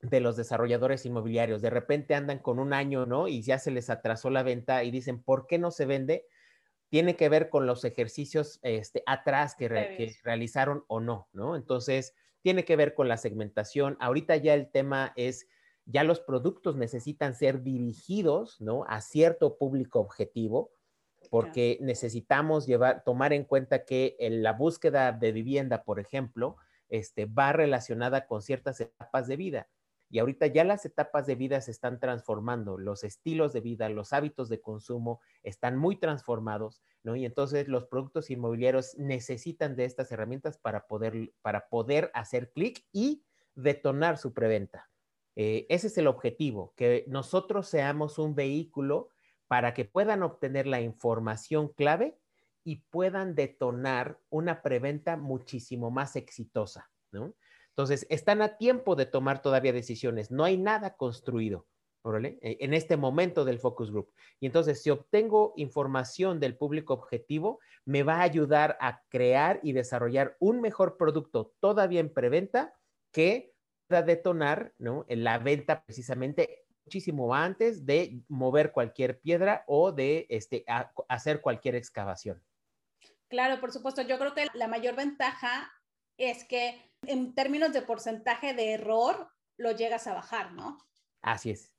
de 0.00 0.20
los 0.20 0.36
desarrolladores 0.36 1.04
inmobiliarios? 1.04 1.60
De 1.60 1.70
repente 1.70 2.14
andan 2.14 2.38
con 2.38 2.58
un 2.58 2.72
año, 2.72 3.06
¿no? 3.06 3.28
Y 3.28 3.42
ya 3.42 3.58
se 3.58 3.70
les 3.70 3.90
atrasó 3.90 4.30
la 4.30 4.42
venta 4.42 4.82
y 4.84 4.90
dicen, 4.90 5.22
¿por 5.22 5.46
qué 5.46 5.58
no 5.58 5.70
se 5.70 5.86
vende? 5.86 6.26
Tiene 6.88 7.14
que 7.14 7.28
ver 7.28 7.50
con 7.50 7.66
los 7.66 7.84
ejercicios 7.84 8.58
este, 8.62 9.02
atrás 9.06 9.54
que, 9.54 9.68
que 9.68 10.16
realizaron 10.24 10.84
o 10.88 10.98
no, 10.98 11.28
¿no? 11.32 11.54
Entonces, 11.56 12.14
tiene 12.42 12.64
que 12.64 12.76
ver 12.76 12.94
con 12.94 13.08
la 13.08 13.16
segmentación. 13.16 13.96
Ahorita 14.00 14.36
ya 14.36 14.54
el 14.54 14.70
tema 14.70 15.12
es, 15.16 15.46
ya 15.84 16.04
los 16.04 16.20
productos 16.20 16.76
necesitan 16.76 17.34
ser 17.34 17.62
dirigidos, 17.62 18.60
¿no? 18.60 18.84
A 18.88 19.00
cierto 19.00 19.56
público 19.58 20.00
objetivo 20.00 20.72
porque 21.28 21.78
necesitamos 21.80 22.66
llevar, 22.66 23.04
tomar 23.04 23.32
en 23.32 23.44
cuenta 23.44 23.84
que 23.84 24.16
la 24.18 24.52
búsqueda 24.52 25.12
de 25.12 25.32
vivienda, 25.32 25.84
por 25.84 26.00
ejemplo, 26.00 26.56
este, 26.88 27.26
va 27.26 27.52
relacionada 27.52 28.26
con 28.26 28.42
ciertas 28.42 28.80
etapas 28.80 29.26
de 29.28 29.36
vida. 29.36 29.68
Y 30.10 30.18
ahorita 30.18 30.48
ya 30.48 30.64
las 30.64 30.84
etapas 30.84 31.26
de 31.26 31.36
vida 31.36 31.60
se 31.60 31.70
están 31.70 32.00
transformando, 32.00 32.76
los 32.76 33.04
estilos 33.04 33.52
de 33.52 33.60
vida, 33.60 33.88
los 33.88 34.12
hábitos 34.12 34.48
de 34.48 34.60
consumo 34.60 35.20
están 35.44 35.76
muy 35.76 35.96
transformados, 35.96 36.82
¿no? 37.04 37.14
Y 37.14 37.24
entonces 37.24 37.68
los 37.68 37.86
productos 37.86 38.28
inmobiliarios 38.28 38.98
necesitan 38.98 39.76
de 39.76 39.84
estas 39.84 40.10
herramientas 40.10 40.58
para 40.58 40.88
poder, 40.88 41.32
para 41.42 41.68
poder 41.68 42.10
hacer 42.12 42.50
clic 42.52 42.84
y 42.92 43.22
detonar 43.54 44.18
su 44.18 44.34
preventa. 44.34 44.90
Eh, 45.36 45.66
ese 45.68 45.86
es 45.86 45.96
el 45.96 46.08
objetivo, 46.08 46.74
que 46.76 47.04
nosotros 47.06 47.68
seamos 47.68 48.18
un 48.18 48.34
vehículo 48.34 49.10
para 49.46 49.74
que 49.74 49.84
puedan 49.84 50.22
obtener 50.22 50.66
la 50.66 50.80
información 50.80 51.68
clave 51.68 52.18
y 52.64 52.76
puedan 52.90 53.34
detonar 53.34 54.18
una 54.28 54.62
preventa 54.62 55.16
muchísimo 55.16 55.90
más 55.90 56.16
exitosa, 56.16 56.90
¿no? 57.10 57.34
Entonces, 57.70 58.06
están 58.10 58.42
a 58.42 58.56
tiempo 58.56 58.96
de 58.96 59.06
tomar 59.06 59.42
todavía 59.42 59.72
decisiones, 59.72 60.30
no 60.30 60.44
hay 60.44 60.58
nada 60.58 60.96
construido. 60.96 61.66
E, 62.02 62.56
en 62.60 62.72
este 62.72 62.96
momento 62.96 63.44
del 63.44 63.58
focus 63.58 63.90
group. 63.90 64.12
Y 64.40 64.46
entonces, 64.46 64.82
si 64.82 64.88
obtengo 64.88 65.52
información 65.56 66.40
del 66.40 66.56
público 66.56 66.94
objetivo, 66.94 67.60
me 67.84 68.02
va 68.02 68.16
a 68.16 68.22
ayudar 68.22 68.78
a 68.80 69.02
crear 69.08 69.60
y 69.62 69.72
desarrollar 69.72 70.36
un 70.40 70.62
mejor 70.62 70.96
producto 70.96 71.54
todavía 71.60 72.00
en 72.00 72.12
preventa 72.12 72.74
que 73.12 73.52
pueda 73.86 74.02
detonar, 74.02 74.72
¿no? 74.78 75.04
En 75.08 75.24
la 75.24 75.38
venta 75.38 75.84
precisamente 75.84 76.64
muchísimo 76.86 77.34
antes 77.34 77.84
de 77.84 78.22
mover 78.28 78.72
cualquier 78.72 79.20
piedra 79.20 79.64
o 79.66 79.92
de 79.92 80.26
este, 80.30 80.64
hacer 81.08 81.42
cualquier 81.42 81.74
excavación. 81.74 82.42
Claro, 83.28 83.60
por 83.60 83.72
supuesto. 83.72 84.02
Yo 84.02 84.18
creo 84.18 84.34
que 84.34 84.46
la 84.54 84.68
mayor 84.68 84.96
ventaja 84.96 85.70
es 86.20 86.44
que 86.44 86.80
en 87.06 87.34
términos 87.34 87.72
de 87.72 87.82
porcentaje 87.82 88.54
de 88.54 88.72
error 88.72 89.30
lo 89.56 89.72
llegas 89.72 90.06
a 90.06 90.14
bajar, 90.14 90.52
¿no? 90.52 90.78
Así 91.22 91.50
es. 91.50 91.74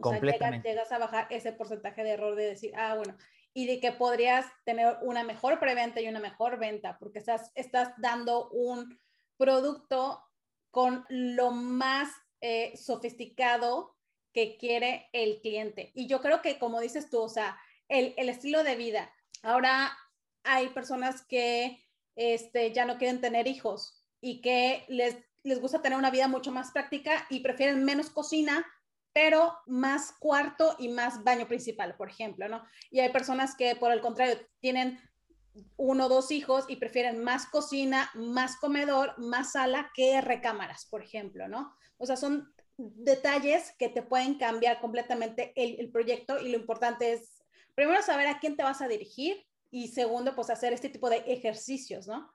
completamente. 0.00 0.68
llegas, 0.68 0.92
a 0.92 0.98
bajar 0.98 1.26
ese 1.30 1.52
porcentaje 1.52 2.02
de 2.02 2.10
error 2.10 2.34
de 2.34 2.46
decir, 2.46 2.72
ah, 2.76 2.94
bueno, 2.94 3.16
y 3.52 3.66
de 3.66 3.80
que 3.80 3.92
podrías 3.92 4.46
tener 4.64 4.96
una 5.02 5.24
mejor 5.24 5.58
preventa 5.58 6.00
y 6.00 6.08
una 6.08 6.20
mejor 6.20 6.58
venta, 6.58 6.96
porque 6.98 7.18
estás, 7.18 7.50
estás 7.54 7.92
dando 7.98 8.48
un 8.50 8.98
producto 9.36 10.22
con 10.70 11.04
lo 11.08 11.50
más 11.50 12.08
eh, 12.40 12.76
sofisticado 12.76 13.96
que 14.32 14.56
quiere 14.56 15.08
el 15.12 15.40
cliente. 15.40 15.90
Y 15.94 16.06
yo 16.06 16.20
creo 16.20 16.40
que, 16.42 16.58
como 16.58 16.80
dices 16.80 17.10
tú, 17.10 17.20
o 17.20 17.28
sea, 17.28 17.58
el, 17.88 18.14
el 18.16 18.28
estilo 18.28 18.62
de 18.62 18.76
vida. 18.76 19.12
Ahora 19.42 19.96
hay 20.44 20.68
personas 20.68 21.22
que 21.26 21.84
este, 22.20 22.70
ya 22.74 22.84
no 22.84 22.98
quieren 22.98 23.22
tener 23.22 23.46
hijos 23.46 24.04
y 24.20 24.42
que 24.42 24.84
les, 24.88 25.16
les 25.42 25.58
gusta 25.58 25.80
tener 25.80 25.98
una 25.98 26.10
vida 26.10 26.28
mucho 26.28 26.52
más 26.52 26.70
práctica 26.70 27.26
y 27.30 27.40
prefieren 27.40 27.82
menos 27.82 28.10
cocina, 28.10 28.66
pero 29.14 29.56
más 29.66 30.12
cuarto 30.20 30.76
y 30.78 30.90
más 30.90 31.24
baño 31.24 31.48
principal, 31.48 31.96
por 31.96 32.10
ejemplo, 32.10 32.46
¿no? 32.46 32.62
Y 32.90 33.00
hay 33.00 33.08
personas 33.08 33.56
que, 33.56 33.74
por 33.74 33.90
el 33.90 34.02
contrario, 34.02 34.36
tienen 34.60 35.00
uno 35.78 36.06
o 36.06 36.08
dos 36.10 36.30
hijos 36.30 36.66
y 36.68 36.76
prefieren 36.76 37.24
más 37.24 37.46
cocina, 37.46 38.10
más 38.14 38.56
comedor, 38.58 39.18
más 39.18 39.52
sala 39.52 39.90
que 39.94 40.20
recámaras, 40.20 40.84
por 40.90 41.02
ejemplo, 41.02 41.48
¿no? 41.48 41.74
O 41.96 42.04
sea, 42.04 42.18
son 42.18 42.52
detalles 42.76 43.74
que 43.78 43.88
te 43.88 44.02
pueden 44.02 44.34
cambiar 44.34 44.78
completamente 44.78 45.54
el, 45.56 45.90
proyecto 45.90 46.38
y 46.38 46.50
lo 46.50 46.58
importante 46.58 47.14
es, 47.14 47.42
primero, 47.74 48.02
saber 48.02 48.26
a 48.26 48.40
quién 48.40 48.58
te 48.58 48.62
vas 48.62 48.82
a 48.82 48.88
dirigir 48.88 49.42
y 49.70 49.88
segundo, 49.88 50.34
pues 50.34 50.50
hacer 50.50 50.72
este 50.72 50.88
tipo 50.88 51.08
de 51.08 51.18
ejercicios, 51.26 52.06
¿no? 52.06 52.30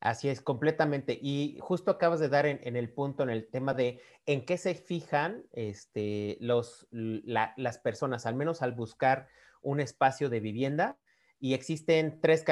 Así 0.00 0.28
es, 0.30 0.40
completamente. 0.40 1.18
Y 1.20 1.58
justo 1.60 1.90
acabas 1.90 2.20
de 2.20 2.30
dar 2.30 2.46
en, 2.46 2.76
el 2.76 2.90
punto, 2.90 3.22
en 3.22 3.28
el 3.28 3.48
tema 3.48 3.74
de 3.74 4.00
en 4.24 4.46
qué 4.46 4.56
se 4.56 4.74
fijan 4.74 5.44
este, 5.52 6.38
los, 6.40 6.88
las 6.90 7.78
personas, 7.78 8.24
al 8.24 8.34
menos 8.34 8.62
al 8.62 8.72
buscar 8.72 9.28
un 9.60 9.78
espacio 9.78 10.30
de 10.30 10.40
vivienda. 10.40 10.98
Y 11.38 11.54
existen 11.54 12.20
tres, 12.20 12.44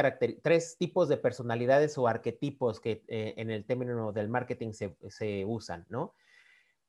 tres 0.42 0.76
tipos 0.78 1.08
de 1.08 1.16
personalidades 1.16 1.96
o 1.96 2.06
arquetipos 2.06 2.80
que 2.80 3.02
eh, 3.08 3.34
en 3.36 3.50
el 3.50 3.64
término 3.64 4.12
del 4.12 4.28
marketing 4.28 4.72
se, 4.72 4.96
se 5.08 5.44
usan, 5.46 5.86
¿no? 5.88 6.14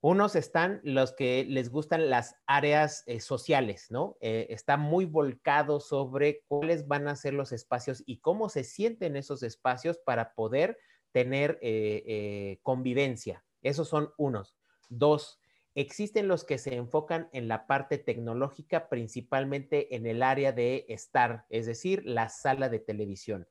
Unos 0.01 0.37
están 0.37 0.79
los 0.83 1.11
que 1.11 1.45
les 1.49 1.69
gustan 1.69 2.09
las 2.09 2.35
áreas 2.45 3.03
eh, 3.05 3.19
sociales, 3.19 3.87
¿no? 3.89 4.15
Eh, 4.21 4.47
está 4.49 4.77
muy 4.77 5.03
volcado 5.03 5.81
sobre 5.81 6.43
cuáles 6.47 6.87
van 6.87 7.09
a 7.09 7.17
ser 7.17 7.33
los 7.33 7.51
espacios 7.51 8.01
y 8.05 8.19
cómo 8.19 8.47
se 8.47 8.63
sienten 8.63 9.17
esos 9.17 9.43
espacios 9.43 9.97
para 9.97 10.33
poder 10.35 10.77
tener 11.11 11.59
eh, 11.61 12.59
convivencia. 12.63 13.43
Esos 13.61 13.89
son 13.89 14.13
unos. 14.17 14.55
Dos, 14.87 15.41
existen 15.75 16.29
los 16.29 16.45
que 16.45 16.59
se 16.59 16.75
enfocan 16.75 17.27
en 17.33 17.49
la 17.49 17.67
parte 17.67 17.97
tecnológica, 17.97 18.87
principalmente 18.87 19.95
en 19.97 20.05
el 20.05 20.23
área 20.23 20.53
de 20.53 20.85
estar, 20.87 21.45
es 21.49 21.65
decir, 21.65 22.05
la 22.05 22.29
sala 22.29 22.69
de 22.69 22.79
televisión 22.79 23.49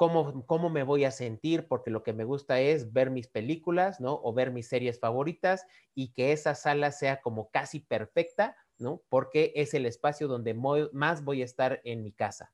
cómo, 0.00 0.70
me 0.70 0.82
voy 0.82 1.04
a 1.04 1.10
sentir, 1.10 1.68
porque 1.68 1.90
lo 1.90 2.02
que 2.02 2.14
me 2.14 2.24
gusta 2.24 2.58
es 2.58 2.90
ver 2.94 3.10
mis 3.10 3.28
películas, 3.28 4.00
¿no? 4.00 4.18
O 4.22 4.32
ver 4.32 4.50
mis 4.50 4.66
series 4.66 4.98
favoritas 4.98 5.66
y 5.94 6.14
que 6.14 6.32
esa 6.32 6.54
sala 6.54 6.90
sea 6.90 7.20
como 7.20 7.50
casi 7.50 7.80
perfecta, 7.80 8.56
¿no? 8.78 9.02
Porque 9.10 9.52
es 9.56 9.74
el 9.74 9.84
espacio 9.84 10.26
donde 10.26 10.54
más 10.54 11.22
voy 11.22 11.42
a 11.42 11.44
estar 11.44 11.82
en 11.84 12.02
mi 12.02 12.12
casa. 12.12 12.50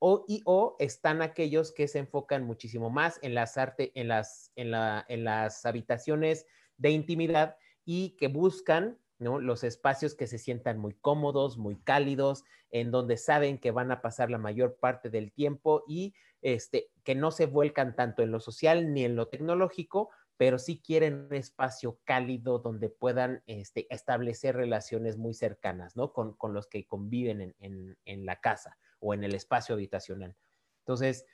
O, 0.00 0.26
y, 0.28 0.42
o 0.44 0.76
están 0.80 1.22
aquellos 1.22 1.72
que 1.72 1.88
se 1.88 2.00
enfocan 2.00 2.44
muchísimo 2.44 2.90
más 2.90 3.18
en 3.22 3.32
las, 3.32 3.56
arte, 3.56 3.92
en 3.94 4.08
las, 4.08 4.52
en 4.56 5.24
las 5.24 5.64
habitaciones 5.64 6.44
de 6.76 6.90
intimidad 6.90 7.56
y 7.86 8.16
que 8.18 8.28
buscan 8.28 8.98
Los 9.22 9.64
espacios 9.64 10.14
que 10.14 10.26
se 10.26 10.38
sientan 10.38 10.78
muy 10.78 10.94
cómodos, 10.94 11.58
muy 11.58 11.76
cálidos, 11.76 12.44
en 12.70 12.90
donde 12.90 13.16
saben 13.16 13.58
que 13.58 13.70
van 13.70 13.92
a 13.92 14.02
pasar 14.02 14.30
la 14.30 14.38
mayor 14.38 14.76
parte 14.76 15.10
del 15.10 15.32
tiempo 15.32 15.84
y 15.86 16.14
este, 16.40 16.90
que 17.04 17.14
no 17.14 17.30
se 17.30 17.46
vuelcan 17.46 17.94
tanto 17.94 18.22
en 18.22 18.32
lo 18.32 18.40
social 18.40 18.92
ni 18.92 19.04
en 19.04 19.14
lo 19.14 19.28
tecnológico, 19.28 20.10
pero 20.36 20.58
sí 20.58 20.82
quieren 20.84 21.26
un 21.26 21.34
espacio 21.34 22.00
cálido 22.04 22.58
donde 22.58 22.88
puedan 22.88 23.42
este, 23.46 23.86
establecer 23.94 24.56
relaciones 24.56 25.16
muy 25.16 25.34
cercanas, 25.34 25.96
¿no? 25.96 26.12
Con, 26.12 26.36
los 26.52 26.66
que 26.66 26.84
conviven 26.84 27.54
en, 27.60 28.26
la 28.26 28.40
casa 28.40 28.76
o 28.98 29.14
en 29.14 29.22
el 29.22 29.36
espacio 29.36 29.74
habitacional. 29.76 30.34
Entonces, 30.80 31.26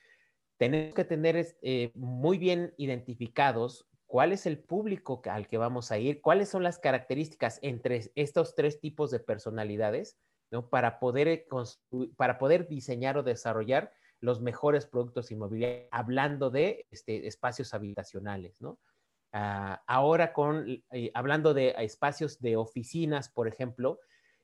tenemos 0.59 0.95
que 0.95 1.05
tener 1.05 1.57
eh, 1.63 1.91
muy 1.95 2.37
bien 2.37 2.75
identificados 2.77 3.88
cuál 4.09 4.33
es 4.33 4.47
el 4.47 4.59
público 4.59 5.23
al 5.27 5.47
que 5.47 5.59
vamos 5.59 5.93
a 5.93 5.99
ir, 5.99 6.21
cuáles 6.21 6.49
son 6.49 6.65
las 6.65 6.79
características 6.79 7.61
entre 7.63 8.11
estos 8.17 8.55
tres 8.55 8.81
tipos 8.81 9.11
de 9.11 9.21
personalidades, 9.21 10.19
¿no? 10.51 10.69
Para 10.69 10.99
poder, 10.99 11.29
eh, 11.29 11.47
para 12.17 12.39
poder 12.39 12.67
diseñar 12.67 13.19
o 13.19 13.23
desarrollar 13.23 13.93
los 14.21 14.41
mejores 14.41 14.87
productos 14.87 15.31
inmobiliarios, 15.31 15.89
hablando 15.93 16.51
de 16.51 16.87
este, 16.91 17.29
espacios 17.29 17.75
habitacionales, 17.75 18.61
¿no? 18.63 18.81
Ah, 19.33 19.83
ahora 19.87 20.33
con, 20.33 20.67
eh, 20.91 21.11
hablando 21.13 21.53
de 21.53 21.75
espacios 21.79 22.41
de 22.41 22.57
oficinas, 22.57 23.29
por 23.29 23.47
ejemplo, 23.47 24.01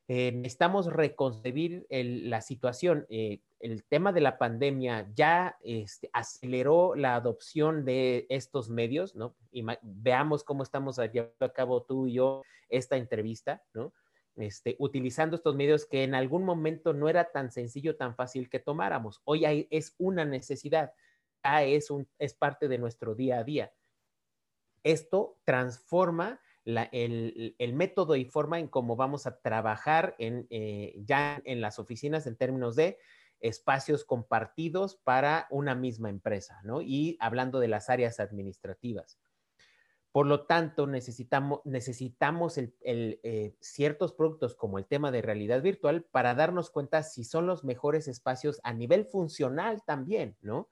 eh, 0.09 0.33
necesitamos 0.33 0.87
reconcebir 0.87 1.87
la 1.91 2.41
situación. 2.41 3.07
Eh, 3.09 3.41
el 3.61 3.85
tema 3.85 4.13
de 4.13 4.21
la 4.21 4.37
pandemia 4.39 5.11
ya 5.15 5.57
este, 5.63 6.11
aceleró 6.13 6.95
la 6.95 7.15
adopción 7.15 7.85
de 7.85 8.27
estos 8.29 8.69
medios, 8.69 9.15
¿no? 9.15 9.35
Y 9.51 9.65
veamos 9.83 10.45
cómo 10.45 10.63
estamos 10.63 10.99
llevando 10.99 11.47
a 11.47 11.53
cabo 11.53 11.83
tú 11.83 12.07
y 12.07 12.15
yo 12.15 12.43
esta 12.69 12.97
entrevista, 12.97 13.63
¿no? 13.73 13.93
Este, 14.37 14.77
utilizando 14.79 15.37
estos 15.37 15.55
medios 15.55 15.87
que 15.87 16.03
en 16.03 16.15
algún 16.15 16.45
momento 16.45 16.93
no 16.93 17.09
era 17.09 17.31
tan 17.31 17.51
sencillo, 17.51 17.97
tan 17.97 18.15
fácil 18.15 18.51
que 18.51 18.59
tomáramos. 18.59 19.23
Hoy 19.25 19.69
es 19.71 19.95
una 19.97 20.25
necesidad, 20.25 20.93
es, 21.63 21.91
un, 21.91 22.09
es 22.19 22.35
parte 22.35 22.69
de 22.69 22.79
nuestro 22.79 23.15
día 23.15 23.39
a 23.39 23.45
día 23.45 23.73
esto 24.85 25.39
transforma 25.45 26.41
el, 26.65 27.73
método 27.75 28.17
y 28.17 28.25
forma 28.25 28.59
en 28.59 28.69
cómo 28.69 28.97
vamos 28.97 29.27
a 29.27 29.41
trabajar 29.41 30.15
en, 30.19 30.47
eh, 30.51 30.95
ya 31.05 31.41
en 31.45 31.61
las 31.61 31.79
oficinas 31.79 32.27
en 32.27 32.37
términos 32.37 32.77
de 32.77 32.99
espacios 33.41 34.05
compartidos 34.05 34.97
para 34.97 35.47
una 35.51 35.75
misma 35.75 36.09
empresa, 36.09 36.61
¿no? 36.65 36.81
Y 36.81 37.19
hablando 37.21 37.61
de 37.61 37.69
las 37.69 37.91
áreas 37.91 38.19
administrativas. 38.21 39.19
Por 40.13 40.27
lo 40.27 40.47
tanto, 40.47 40.87
necesitamos, 40.87 41.61
necesitamos 41.65 42.57
eh, 42.57 43.57
ciertos 43.61 44.13
productos 44.13 44.55
como 44.55 44.79
el 44.79 44.87
tema 44.87 45.11
de 45.11 45.23
realidad 45.23 45.61
virtual 45.61 46.05
para 46.05 46.35
darnos 46.35 46.71
cuenta 46.71 47.03
si 47.03 47.25
son 47.25 47.47
los 47.47 47.65
mejores 47.65 48.07
espacios 48.07 48.61
a 48.63 48.73
nivel 48.73 49.07
funcional 49.07 49.83
también, 49.85 50.37
¿no? 50.41 50.69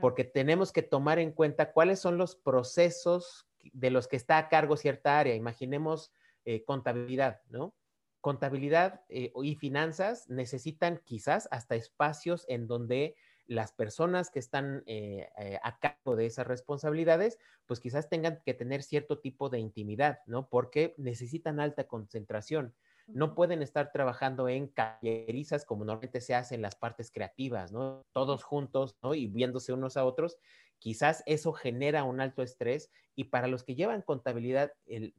Porque 0.00 0.22
tenemos 0.22 0.72
que 0.72 0.82
tomar 0.82 1.18
en 1.18 1.32
cuenta 1.32 1.72
cuáles 1.72 1.98
son 1.98 2.18
los 2.18 2.36
procesos 2.36 3.48
de 3.72 3.90
los 3.90 4.08
que 4.08 4.16
está 4.16 4.38
a 4.38 4.48
cargo 4.48 4.76
cierta 4.76 5.18
área. 5.18 5.34
Imaginemos 5.34 6.12
eh, 6.44 6.64
contabilidad, 6.64 7.40
¿no? 7.50 7.74
Contabilidad 8.20 9.02
eh, 9.08 9.32
y 9.42 9.54
finanzas 9.56 10.28
necesitan 10.28 11.00
quizás 11.04 11.48
hasta 11.50 11.74
espacios 11.74 12.44
en 12.48 12.66
donde 12.66 13.16
las 13.46 13.72
personas 13.72 14.30
que 14.30 14.38
están 14.38 14.82
eh, 14.86 15.28
a 15.62 15.78
cargo 15.78 16.16
de 16.16 16.26
esas 16.26 16.46
responsabilidades, 16.46 17.38
pues 17.66 17.80
quizás 17.80 18.08
tengan 18.08 18.40
que 18.44 18.54
tener 18.54 18.82
cierto 18.82 19.18
tipo 19.18 19.50
de 19.50 19.58
intimidad, 19.58 20.20
¿no? 20.26 20.48
Porque 20.48 20.94
necesitan 20.96 21.60
alta 21.60 21.84
concentración. 21.84 22.74
No 23.08 23.34
pueden 23.34 23.62
estar 23.62 23.90
trabajando 23.92 24.48
en 24.48 24.68
callerizas 24.68 25.64
como 25.64 25.84
normalmente 25.84 26.20
se 26.20 26.34
hace 26.34 26.54
en 26.54 26.62
las 26.62 26.76
partes 26.76 27.10
creativas, 27.10 27.72
¿no? 27.72 28.06
Todos 28.12 28.44
juntos, 28.44 28.96
¿no? 29.02 29.14
Y 29.14 29.26
viéndose 29.26 29.72
unos 29.72 29.96
a 29.96 30.04
otros. 30.04 30.38
Quizás 30.82 31.22
eso 31.26 31.52
genera 31.52 32.02
un 32.02 32.20
alto 32.20 32.42
estrés 32.42 32.90
y 33.14 33.24
para 33.24 33.46
los 33.46 33.62
que 33.62 33.76
llevan 33.76 34.02
contabilidad, 34.02 34.72
eh, 34.86 35.12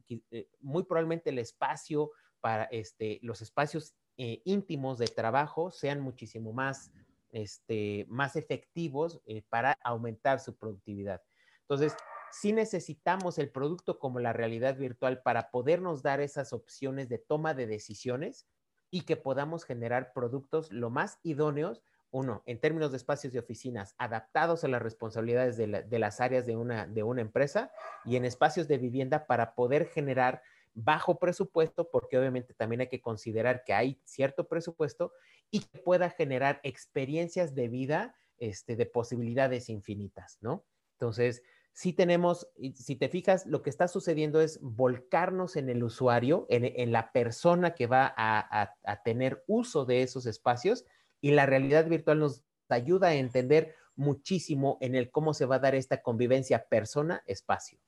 muy 0.60 0.82
probablemente 0.82 1.30
el 1.30 1.38
espacio 1.38 2.10
para 2.42 2.64
este, 2.64 3.18
los 3.22 3.40
espacios 3.40 3.94
eh, 4.18 4.42
íntimos 4.44 4.98
de 4.98 5.06
trabajo 5.06 5.70
sean 5.70 6.02
muchísimo 6.02 6.52
más, 6.52 6.92
este, 7.30 8.04
más 8.10 8.36
efectivos 8.36 9.22
eh, 9.24 9.42
para 9.48 9.78
aumentar 9.82 10.38
su 10.38 10.54
productividad. 10.54 11.22
Entonces, 11.62 11.96
sí 12.30 12.52
necesitamos 12.52 13.38
el 13.38 13.50
producto 13.50 13.98
como 13.98 14.20
la 14.20 14.34
realidad 14.34 14.76
virtual 14.76 15.22
para 15.22 15.50
podernos 15.50 16.02
dar 16.02 16.20
esas 16.20 16.52
opciones 16.52 17.08
de 17.08 17.16
toma 17.16 17.54
de 17.54 17.66
decisiones 17.66 18.46
y 18.90 19.06
que 19.06 19.16
podamos 19.16 19.64
generar 19.64 20.12
productos 20.12 20.70
lo 20.70 20.90
más 20.90 21.20
idóneos 21.22 21.82
uno, 22.14 22.44
en 22.46 22.60
términos 22.60 22.92
de 22.92 22.96
espacios 22.96 23.32
de 23.32 23.40
oficinas 23.40 23.96
adaptados 23.98 24.62
a 24.62 24.68
las 24.68 24.80
responsabilidades 24.80 25.56
de, 25.56 25.98
las 25.98 26.20
áreas 26.20 26.46
de 26.46 26.54
una, 26.54 26.86
de 26.86 27.02
una 27.02 27.20
empresa 27.20 27.72
y 28.04 28.14
en 28.14 28.24
espacios 28.24 28.68
de 28.68 28.78
vivienda 28.78 29.26
para 29.26 29.56
poder 29.56 29.86
generar 29.88 30.40
bajo 30.74 31.18
presupuesto, 31.18 31.90
porque 31.90 32.16
obviamente 32.16 32.54
también 32.54 32.82
hay 32.82 32.86
que 32.86 33.00
considerar 33.00 33.64
que 33.64 33.74
hay 33.74 34.00
cierto 34.04 34.46
presupuesto 34.46 35.12
y 35.50 35.60
que 35.60 35.80
pueda 35.80 36.08
generar 36.08 36.60
experiencias 36.62 37.56
de 37.56 37.66
vida 37.66 38.14
este, 38.38 38.76
de 38.76 38.86
posibilidades 38.86 39.68
infinitas, 39.68 40.38
¿no? 40.40 40.64
Entonces, 40.92 41.42
si 41.72 41.92
tenemos, 41.92 42.46
si 42.74 42.94
te 42.94 43.08
fijas, 43.08 43.44
lo 43.46 43.62
que 43.62 43.70
está 43.70 43.88
sucediendo 43.88 44.40
es 44.40 44.60
volcarnos 44.62 45.56
en 45.56 45.68
el 45.68 45.82
usuario, 45.82 46.46
en, 46.48 46.92
la 46.92 47.10
persona 47.10 47.74
que 47.74 47.88
va 47.88 48.14
a 48.16 49.02
tener 49.04 49.42
uso 49.48 49.84
de 49.84 50.02
esos 50.02 50.26
espacios 50.26 50.84
y 51.24 51.30
la 51.30 51.46
realidad 51.46 51.88
virtual 51.88 52.18
nos 52.18 52.44
ayuda 52.68 53.08
a 53.08 53.14
entender 53.14 53.74
muchísimo 53.96 54.76
en 54.82 54.94
el 54.94 55.10
cómo 55.10 55.32
se 55.32 55.46
va 55.46 55.56
a 55.56 55.58
dar 55.58 55.74
esta 55.74 56.02
convivencia 56.02 56.68
persona-espacio. 56.68 57.78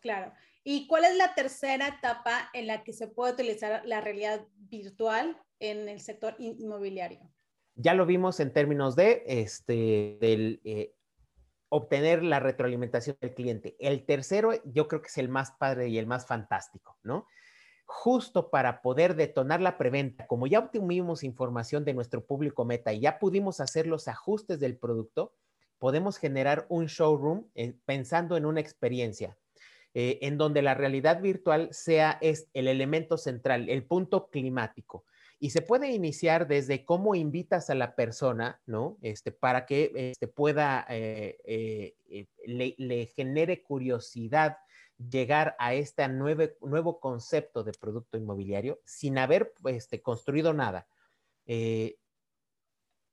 Claro. 0.00 0.32
¿Y 0.64 0.86
cuál 0.86 1.04
es 1.04 1.14
la 1.18 1.34
tercera 1.34 1.88
etapa 1.88 2.48
en 2.54 2.66
la 2.66 2.82
que 2.82 2.94
se 2.94 3.06
puede 3.06 3.34
utilizar 3.34 3.82
la 3.84 4.00
realidad 4.00 4.46
virtual 4.56 5.38
en 5.58 5.90
el 5.90 6.00
sector 6.00 6.36
inmobiliario? 6.38 7.20
Ya 7.74 7.92
lo 7.92 8.06
vimos 8.06 8.40
en 8.40 8.50
términos 8.50 8.96
de 8.96 9.24
este, 9.26 10.16
del, 10.18 10.62
eh, 10.64 10.94
obtener 11.68 12.22
la 12.22 12.40
retroalimentación 12.40 13.18
del 13.20 13.34
cliente. 13.34 13.76
El 13.78 14.06
tercero, 14.06 14.52
yo 14.64 14.88
creo 14.88 15.02
que 15.02 15.08
es 15.08 15.18
el 15.18 15.28
más 15.28 15.50
padre 15.50 15.88
y 15.88 15.98
el 15.98 16.06
más 16.06 16.26
fantástico, 16.26 16.98
¿no? 17.02 17.26
Justo 17.92 18.50
para 18.50 18.82
poder 18.82 19.16
detonar 19.16 19.60
la 19.60 19.76
preventa, 19.76 20.28
como 20.28 20.46
ya 20.46 20.60
obtuvimos 20.60 21.24
información 21.24 21.84
de 21.84 21.92
nuestro 21.92 22.24
público 22.24 22.64
meta 22.64 22.92
y 22.92 23.00
ya 23.00 23.18
pudimos 23.18 23.58
hacer 23.58 23.88
los 23.88 24.06
ajustes 24.06 24.60
del 24.60 24.76
producto, 24.76 25.34
podemos 25.80 26.16
generar 26.16 26.66
un 26.68 26.86
showroom 26.86 27.46
eh, 27.56 27.74
pensando 27.86 28.36
en 28.36 28.46
una 28.46 28.60
experiencia. 28.60 29.36
Eh, 29.92 30.20
en 30.22 30.38
donde 30.38 30.62
la 30.62 30.74
realidad 30.74 31.20
virtual 31.20 31.68
sea 31.72 32.16
el 32.20 32.68
elemento 32.68 33.18
central, 33.18 33.68
el 33.68 33.82
punto 33.82 34.30
climático. 34.30 35.04
Y 35.40 35.50
se 35.50 35.60
puede 35.60 35.90
iniciar 35.90 36.46
desde 36.46 36.84
cómo 36.84 37.16
invitas 37.16 37.70
a 37.70 37.74
la 37.74 37.96
persona, 37.96 38.60
¿no? 38.66 38.98
Este, 39.02 39.32
para 39.32 39.66
que 39.66 39.90
este, 39.96 40.28
pueda, 40.28 40.86
eh, 40.88 41.96
le, 42.46 43.06
genere 43.16 43.64
curiosidad 43.64 44.58
llegar 45.08 45.56
a 45.58 45.74
este 45.74 46.06
nuevo 46.08 47.00
concepto 47.00 47.64
de 47.64 47.72
producto 47.72 48.18
inmobiliario 48.18 48.80
sin 48.84 49.18
haber 49.18 49.52
este, 49.64 50.02
construido 50.02 50.52
nada. 50.52 50.86
Eh, 51.46 51.96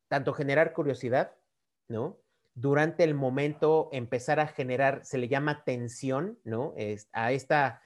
tanto 0.07 0.33
generar 0.33 0.73
curiosidad, 0.73 1.35
¿no? 1.87 2.17
Durante 2.53 3.03
el 3.03 3.13
momento 3.13 3.89
empezar 3.91 4.39
a 4.39 4.47
generar, 4.47 5.05
se 5.05 5.17
le 5.17 5.27
llama 5.27 5.63
tensión, 5.63 6.39
¿no? 6.43 6.73
a 7.13 7.31
esta, 7.31 7.81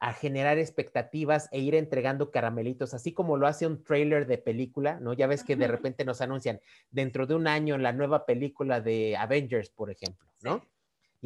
a 0.00 0.12
generar 0.12 0.58
expectativas 0.58 1.48
e 1.52 1.60
ir 1.60 1.74
entregando 1.74 2.32
caramelitos, 2.32 2.92
así 2.92 3.12
como 3.12 3.36
lo 3.36 3.46
hace 3.46 3.66
un 3.66 3.84
trailer 3.84 4.26
de 4.26 4.38
película, 4.38 4.98
¿no? 5.00 5.12
Ya 5.12 5.28
ves 5.28 5.44
que 5.44 5.54
de 5.54 5.68
repente 5.68 6.04
nos 6.04 6.20
anuncian 6.20 6.60
dentro 6.90 7.26
de 7.26 7.34
un 7.34 7.46
año 7.46 7.78
la 7.78 7.92
nueva 7.92 8.26
película 8.26 8.80
de 8.80 9.16
Avengers, 9.16 9.70
por 9.70 9.90
ejemplo, 9.90 10.28
¿no? 10.42 10.66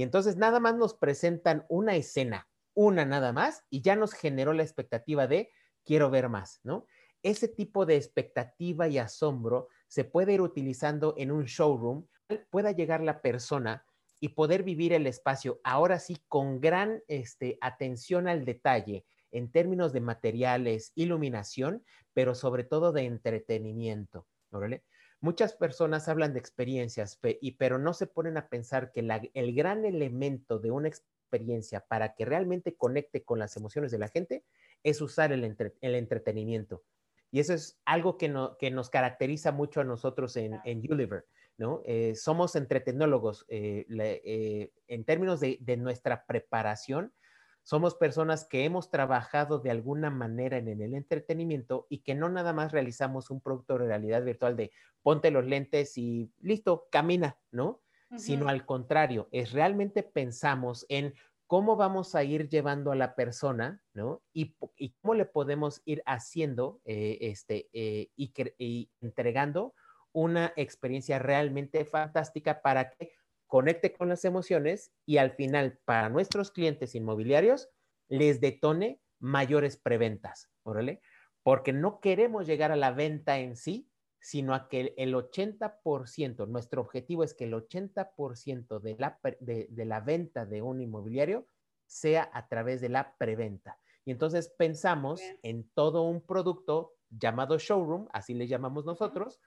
Y 0.00 0.02
entonces 0.02 0.38
nada 0.38 0.60
más 0.60 0.76
nos 0.76 0.94
presentan 0.94 1.66
una 1.68 1.94
escena, 1.94 2.48
una 2.72 3.04
nada 3.04 3.34
más, 3.34 3.66
y 3.68 3.82
ya 3.82 3.96
nos 3.96 4.14
generó 4.14 4.54
la 4.54 4.62
expectativa 4.62 5.26
de 5.26 5.50
quiero 5.84 6.08
ver 6.08 6.30
más, 6.30 6.60
¿no? 6.64 6.86
Ese 7.22 7.48
tipo 7.48 7.84
de 7.84 7.96
expectativa 7.96 8.88
y 8.88 8.96
asombro 8.96 9.68
se 9.88 10.04
puede 10.04 10.32
ir 10.32 10.40
utilizando 10.40 11.12
en 11.18 11.30
un 11.30 11.44
showroom, 11.44 12.06
pueda 12.48 12.72
llegar 12.72 13.02
la 13.02 13.20
persona 13.20 13.84
y 14.20 14.30
poder 14.30 14.62
vivir 14.62 14.94
el 14.94 15.06
espacio 15.06 15.60
ahora 15.64 15.98
sí 15.98 16.16
con 16.28 16.62
gran 16.62 17.02
este, 17.06 17.58
atención 17.60 18.26
al 18.26 18.46
detalle 18.46 19.04
en 19.30 19.52
términos 19.52 19.92
de 19.92 20.00
materiales, 20.00 20.92
iluminación, 20.94 21.84
pero 22.14 22.34
sobre 22.34 22.64
todo 22.64 22.92
de 22.92 23.04
entretenimiento. 23.04 24.26
¿vale? 24.50 24.82
Muchas 25.20 25.54
personas 25.54 26.08
hablan 26.08 26.32
de 26.32 26.40
experiencias, 26.40 27.20
y, 27.40 27.52
pero 27.52 27.78
no 27.78 27.92
se 27.92 28.06
ponen 28.06 28.36
a 28.38 28.48
pensar 28.48 28.90
que 28.90 29.00
el 29.34 29.54
gran 29.54 29.84
elemento 29.84 30.58
de 30.58 30.70
una 30.70 30.88
experiencia 30.88 31.80
para 31.86 32.14
que 32.14 32.24
realmente 32.24 32.74
conecte 32.74 33.22
con 33.22 33.38
las 33.38 33.56
emociones 33.56 33.90
de 33.92 33.98
la 33.98 34.08
gente 34.08 34.44
es 34.82 35.00
usar 35.00 35.32
el, 35.32 35.44
entretenimiento. 35.82 36.82
Y 37.30 37.40
eso 37.40 37.54
es 37.54 37.78
algo 37.84 38.16
que, 38.16 38.28
nos 38.28 38.90
caracteriza 38.90 39.52
mucho 39.52 39.80
a 39.80 39.84
nosotros 39.84 40.36
en, 40.36 40.58
en 40.64 40.82
Univer, 40.90 41.26
¿no? 41.58 41.82
Eh, 41.84 42.14
somos 42.16 42.56
entretenólogos. 42.56 43.44
Eh, 43.48 43.86
eh, 43.90 44.72
en 44.88 45.04
términos 45.04 45.38
de, 45.40 45.76
nuestra 45.76 46.24
preparación, 46.26 47.12
somos 47.62 47.94
personas 47.94 48.44
que 48.44 48.64
hemos 48.64 48.90
trabajado 48.90 49.58
de 49.58 49.70
alguna 49.70 50.10
manera 50.10 50.58
en, 50.58 50.68
el 50.68 50.94
entretenimiento 50.94 51.86
y 51.88 51.98
que 51.98 52.14
no 52.14 52.28
nada 52.28 52.52
más 52.52 52.72
realizamos 52.72 53.30
un 53.30 53.40
producto 53.40 53.78
de 53.78 53.86
realidad 53.86 54.24
virtual 54.24 54.56
de 54.56 54.72
ponte 55.02 55.30
los 55.30 55.46
lentes 55.46 55.96
y 55.98 56.32
listo, 56.40 56.88
camina, 56.90 57.38
¿no? 57.50 57.80
Sino 58.16 58.48
al 58.48 58.66
contrario, 58.66 59.28
es 59.30 59.52
realmente 59.52 60.02
pensamos 60.02 60.84
en 60.88 61.14
cómo 61.46 61.76
vamos 61.76 62.16
a 62.16 62.24
ir 62.24 62.48
llevando 62.48 62.90
a 62.90 62.96
la 62.96 63.14
persona, 63.14 63.80
¿no? 63.94 64.20
Y, 64.32 64.56
cómo 65.00 65.14
le 65.14 65.26
podemos 65.26 65.80
ir 65.84 66.02
haciendo 66.06 66.80
este, 66.84 67.68
y, 67.72 68.32
y 68.58 68.90
entregando 69.00 69.74
una 70.12 70.52
experiencia 70.56 71.18
realmente 71.20 71.84
fantástica 71.84 72.62
para 72.62 72.90
que 72.90 73.12
conecte 73.50 73.92
con 73.92 74.08
las 74.08 74.24
emociones 74.24 74.92
y 75.04 75.18
al 75.18 75.32
final 75.32 75.80
para 75.84 76.08
nuestros 76.08 76.52
clientes 76.52 76.94
inmobiliarios 76.94 77.68
les 78.08 78.40
detone 78.40 79.00
mayores 79.18 79.76
preventas, 79.76 80.48
¿órale? 80.62 81.02
Porque 81.42 81.72
no 81.72 82.00
queremos 82.00 82.46
llegar 82.46 82.70
a 82.70 82.76
la 82.76 82.92
venta 82.92 83.40
en 83.40 83.56
sí, 83.56 83.90
sino 84.20 84.54
a 84.54 84.68
que 84.68 84.94
el 84.96 85.14
80%, 85.14 86.46
nuestro 86.46 86.80
objetivo 86.80 87.24
es 87.24 87.34
que 87.34 87.44
el 87.44 87.54
80% 87.54 88.78
de 88.78 88.96
la, 88.96 89.18
de, 89.40 89.66
de 89.68 89.84
la 89.84 90.00
venta 90.00 90.46
de 90.46 90.62
un 90.62 90.80
inmobiliario 90.80 91.48
sea 91.86 92.30
a 92.32 92.46
través 92.46 92.80
de 92.80 92.88
la 92.88 93.16
preventa. 93.18 93.80
Y 94.04 94.12
entonces 94.12 94.54
pensamos 94.56 95.20
en 95.42 95.68
todo 95.74 96.02
un 96.02 96.24
producto 96.24 96.94
llamado 97.08 97.58
showroom, 97.58 98.06
así 98.12 98.32
le 98.34 98.46
llamamos 98.46 98.84
nosotros, 98.84 99.40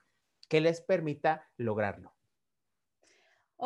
que 0.50 0.60
les 0.60 0.82
permita 0.82 1.48
lograrlo. 1.56 2.13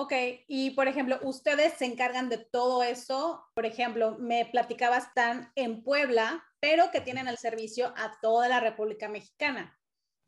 Ok, 0.00 0.12
y 0.46 0.70
por 0.76 0.86
ejemplo, 0.86 1.18
ustedes 1.24 1.72
se 1.72 1.84
encargan 1.84 2.28
de 2.28 2.38
todo 2.38 2.84
eso. 2.84 3.44
Por 3.52 3.66
ejemplo, 3.66 4.16
me 4.20 4.46
platicabas 4.46 5.08
están 5.08 5.50
en 5.56 5.82
Puebla, 5.82 6.44
pero 6.60 6.92
que 6.92 7.00
tienen 7.00 7.26
el 7.26 7.36
servicio 7.36 7.92
a 7.96 8.16
toda 8.22 8.46
la 8.46 8.60
República 8.60 9.08
Mexicana. 9.08 9.76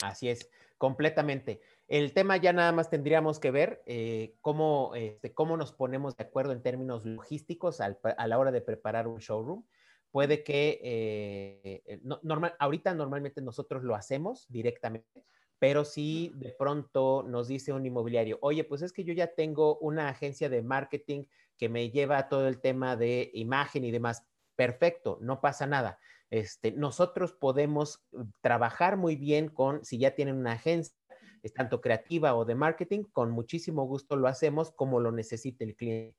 Así 0.02 0.28
es, 0.28 0.50
completamente. 0.76 1.60
El 1.86 2.12
tema 2.12 2.36
ya 2.36 2.52
nada 2.52 2.72
más 2.72 2.90
tendríamos 2.90 3.38
que 3.38 3.52
ver 3.52 3.80
eh, 3.86 4.34
cómo, 4.40 4.96
este, 4.96 5.34
cómo 5.34 5.56
nos 5.56 5.70
ponemos 5.70 6.16
de 6.16 6.24
acuerdo 6.24 6.50
en 6.50 6.62
términos 6.62 7.04
logísticos 7.04 7.80
a 7.80 8.26
la 8.26 8.38
hora 8.40 8.50
de 8.50 8.62
preparar 8.62 9.06
un 9.06 9.20
showroom. 9.20 9.64
Puede 10.10 10.42
que, 10.42 10.80
eh, 10.82 12.00
normal, 12.24 12.56
ahorita 12.58 12.92
normalmente 12.92 13.40
nosotros 13.40 13.84
lo 13.84 13.94
hacemos 13.94 14.46
directamente, 14.48 15.24
pero 15.60 15.84
si 15.84 16.32
de 16.36 16.50
pronto 16.58 17.22
nos 17.22 17.46
dice 17.46 17.72
un 17.72 17.84
inmobiliario, 17.84 18.38
oye, 18.40 18.64
pues 18.64 18.80
es 18.80 18.92
que 18.92 19.04
yo 19.04 19.12
ya 19.12 19.34
tengo 19.34 19.78
una 19.78 20.08
agencia 20.08 20.48
de 20.48 20.62
marketing 20.62 21.26
que 21.58 21.68
me 21.68 21.90
lleva 21.90 22.16
a 22.16 22.28
todo 22.30 22.48
el 22.48 22.60
tema 22.60 22.96
de 22.96 23.30
imagen 23.34 23.84
y 23.84 23.90
demás, 23.90 24.26
perfecto, 24.56 25.18
no 25.20 25.42
pasa 25.42 25.66
nada. 25.66 25.98
Este, 26.30 26.72
nosotros 26.72 27.34
podemos 27.34 28.02
uh, 28.12 28.24
trabajar 28.40 28.96
muy 28.96 29.16
bien 29.16 29.48
con, 29.48 29.84
si 29.84 29.98
ya 29.98 30.14
tienen 30.14 30.36
una 30.36 30.52
agencia, 30.52 30.96
tanto 31.54 31.82
creativa 31.82 32.34
o 32.34 32.46
de 32.46 32.54
marketing, 32.54 33.04
con 33.12 33.30
muchísimo 33.30 33.84
gusto 33.84 34.16
lo 34.16 34.28
hacemos 34.28 34.72
como 34.72 34.98
lo 34.98 35.12
necesite 35.12 35.64
el 35.64 35.76
cliente. 35.76 36.16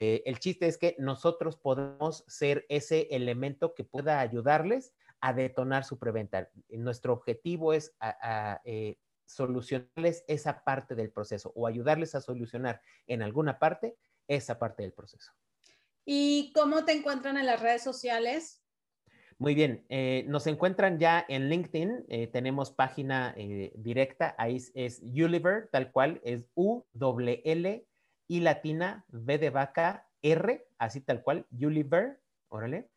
Eh, 0.00 0.22
el 0.24 0.40
chiste 0.40 0.66
es 0.66 0.76
que 0.76 0.96
nosotros 0.98 1.56
podemos 1.56 2.24
ser 2.26 2.66
ese 2.68 3.06
elemento 3.12 3.74
que 3.74 3.84
pueda 3.84 4.18
ayudarles 4.18 4.92
a 5.20 5.32
detonar 5.32 5.84
su 5.84 5.98
preventa. 5.98 6.48
Nuestro 6.68 7.12
objetivo 7.12 7.72
es 7.72 7.94
eh, 8.64 8.98
solucionarles 9.24 10.24
esa 10.26 10.64
parte 10.64 10.94
del 10.94 11.10
proceso 11.10 11.52
o 11.54 11.66
ayudarles 11.66 12.14
a 12.14 12.20
solucionar 12.20 12.80
en 13.06 13.22
alguna 13.22 13.58
parte 13.58 13.96
esa 14.28 14.58
parte 14.58 14.82
del 14.82 14.92
proceso. 14.92 15.32
¿Y 16.04 16.52
cómo 16.54 16.84
te 16.84 16.92
encuentran 16.92 17.36
en 17.36 17.46
las 17.46 17.60
redes 17.60 17.82
sociales? 17.82 18.64
Muy 19.38 19.54
bien, 19.54 19.86
eh, 19.88 20.24
nos 20.28 20.46
encuentran 20.46 20.98
ya 20.98 21.24
en 21.26 21.48
LinkedIn, 21.48 22.04
eh, 22.08 22.26
tenemos 22.26 22.72
página 22.72 23.34
directa, 23.74 24.34
ahí 24.36 24.62
es, 24.74 25.00
Uliver, 25.02 25.68
tal 25.72 25.92
cual, 25.92 26.20
es 26.24 26.44
U, 26.54 26.84
W, 26.92 27.40
L, 27.44 27.86
I 28.28 28.40
latina, 28.40 29.06
V 29.08 29.38
de 29.38 29.48
vaca, 29.48 30.06
R, 30.20 30.66
así 30.76 31.00
tal 31.00 31.22
cual, 31.22 31.46
Uliver, 31.50 32.20
órale. 32.48 32.90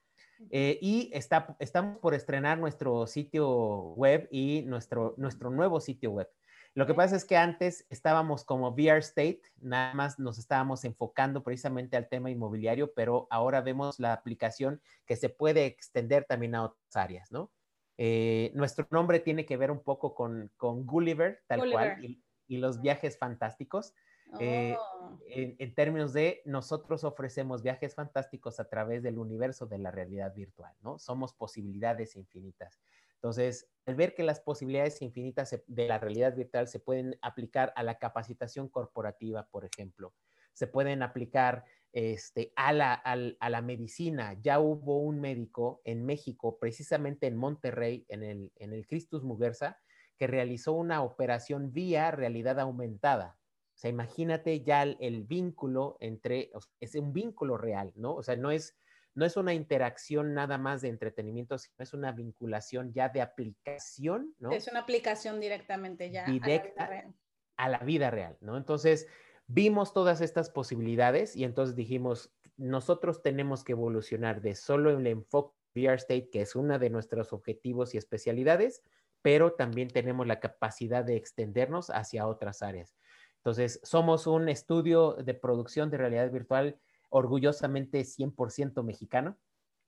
Eh, 0.50 0.78
y 0.82 1.10
está, 1.14 1.56
estamos 1.60 2.00
por 2.00 2.14
estrenar 2.14 2.58
nuestro 2.58 3.08
sitio 3.08 3.94
web 3.96 4.28
y 4.32 4.64
nuestro, 4.66 5.14
nuestro 5.18 5.50
nuevo 5.50 5.80
sitio 5.80 6.12
web. 6.12 6.30
Lo 6.76 6.88
que 6.88 6.96
pasa 6.96 7.16
es 7.16 7.26
que 7.26 7.38
antes 7.38 7.86
estábamos 7.90 8.44
como 8.44 8.70
VR 8.72 8.98
State, 9.00 9.42
nada 9.62 9.94
más 9.94 10.18
nos 10.18 10.40
estábamos 10.40 10.84
enfocando 10.86 11.44
precisamente 11.44 11.98
al 11.98 12.10
tema 12.10 12.32
inmobiliario, 12.32 12.94
pero 12.94 13.28
ahora 13.30 13.62
vemos 13.62 14.00
la 14.00 14.12
aplicación 14.12 14.82
que 15.06 15.16
se 15.16 15.30
puede 15.30 15.66
extender 15.66 16.26
también 16.26 16.56
a 16.56 16.64
otras 16.64 16.96
áreas, 16.96 17.32
¿no? 17.32 17.52
Eh, 18.00 18.52
nuestro 18.56 18.88
nombre 18.90 19.20
tiene 19.20 19.46
que 19.46 19.56
ver 19.56 19.70
un 19.70 19.84
poco 19.84 20.16
con, 20.16 20.52
con 20.58 20.86
Gulliver, 20.88 21.44
tal 21.46 21.72
cual, 21.72 22.04
y, 22.04 22.24
y, 22.48 22.58
los 22.58 22.82
viajes 22.82 23.20
fantásticos. 23.20 23.94
Eh, 24.40 24.76
oh. 24.80 25.20
en, 25.28 25.76
términos 25.76 26.14
de 26.14 26.42
nosotros 26.46 27.04
ofrecemos 27.04 27.62
viajes 27.62 27.96
fantásticos 27.96 28.60
a 28.60 28.68
través 28.68 29.04
del 29.04 29.20
universo 29.20 29.66
de 29.66 29.78
la 29.78 29.92
realidad 29.92 30.34
virtual, 30.34 30.74
¿no? 30.82 30.98
Somos 30.98 31.34
posibilidades 31.34 32.16
infinitas. 32.16 32.80
Entonces, 33.16 33.70
al 33.86 33.96
ver 33.96 34.16
que 34.16 34.24
las 34.24 34.42
posibilidades 34.42 35.02
infinitas 35.02 35.58
de 35.66 35.88
la 35.88 35.98
realidad 35.98 36.36
virtual 36.36 36.68
se 36.68 36.80
pueden 36.80 37.18
aplicar 37.22 37.72
a 37.76 37.84
la 37.84 37.98
capacitación 37.98 38.68
corporativa, 38.68 39.48
por 39.50 39.66
ejemplo, 39.66 40.14
se 40.54 40.68
pueden 40.68 41.02
aplicar 41.04 41.64
este, 41.94 42.52
a, 42.56 42.74
la, 42.74 42.94
a, 42.94 43.16
la, 43.16 43.62
medicina. 43.62 44.38
Ya 44.42 44.60
hubo 44.60 44.98
un 44.98 45.20
médico 45.20 45.82
en 45.84 46.06
México, 46.06 46.58
precisamente 46.60 47.28
en 47.28 47.38
Monterrey, 47.38 48.06
en 48.10 48.24
el, 48.24 48.52
en 48.56 48.74
el 48.74 48.88
Christus 48.88 49.24
Muguerza, 49.24 49.80
que 50.18 50.28
realizó 50.28 50.74
una 50.74 51.02
operación 51.04 51.72
vía 51.72 52.12
realidad 52.12 52.60
aumentada. 52.60 53.38
O 53.84 53.86
sea, 53.86 53.90
imagínate 53.90 54.62
ya 54.62 54.84
el, 54.84 55.24
vínculo 55.24 55.98
entre, 56.00 56.52
es 56.80 56.96
un 56.96 57.12
vínculo 57.12 57.58
real, 57.58 57.92
¿no? 57.98 58.16
O 58.16 58.24
sea, 58.24 58.38
no 58.38 58.50
es, 58.50 58.78
no 59.14 59.26
es 59.26 59.36
una 59.36 59.54
interacción 59.54 60.34
nada 60.34 60.58
más 60.58 60.82
de 60.82 60.88
entretenimiento, 60.88 61.58
sino 61.58 61.76
es 61.80 61.94
una 61.94 62.14
vinculación 62.14 62.94
ya 62.94 63.10
de 63.10 63.22
aplicación, 63.22 64.34
¿no? 64.40 64.54
Es 64.54 64.70
una 64.70 64.80
aplicación 64.80 65.42
directamente 65.42 66.12
ya 66.12 66.26
directa 66.26 66.86
a 66.86 66.88
la 66.88 66.94
vida 66.94 67.02
real, 67.02 67.16
a 67.58 67.70
la 67.70 67.80
vida 67.80 68.10
real 68.10 68.38
¿no? 68.40 68.56
Entonces, 68.56 69.06
vimos 69.48 69.92
todas 69.92 70.22
estas 70.22 70.50
posibilidades 70.50 71.36
y 71.36 71.44
entonces 71.44 71.76
dijimos, 71.76 72.34
nosotros 72.56 73.22
tenemos 73.22 73.66
que 73.66 73.74
evolucionar 73.74 74.40
de 74.42 74.56
solo 74.56 74.92
el 74.92 75.06
enfoque 75.08 75.58
VR 75.76 75.96
State, 75.96 76.30
que 76.30 76.40
es 76.40 76.56
uno 76.56 76.80
de 76.80 76.90
nuestros 76.90 77.34
objetivos 77.34 77.94
y 77.94 77.98
especialidades, 77.98 78.82
pero 79.22 79.56
también 79.56 79.90
tenemos 79.90 80.26
la 80.26 80.40
capacidad 80.40 81.04
de 81.04 81.18
extendernos 81.18 81.90
hacia 81.90 82.28
otras 82.28 82.62
áreas. 82.62 82.96
Entonces, 83.44 83.82
somos 83.84 84.26
un 84.26 84.48
estudio 84.48 85.16
de 85.16 85.34
producción 85.34 85.90
de 85.90 85.98
realidad 85.98 86.32
virtual 86.32 86.80
orgullosamente 87.10 88.06
100% 88.06 88.82
mexicano. 88.84 89.38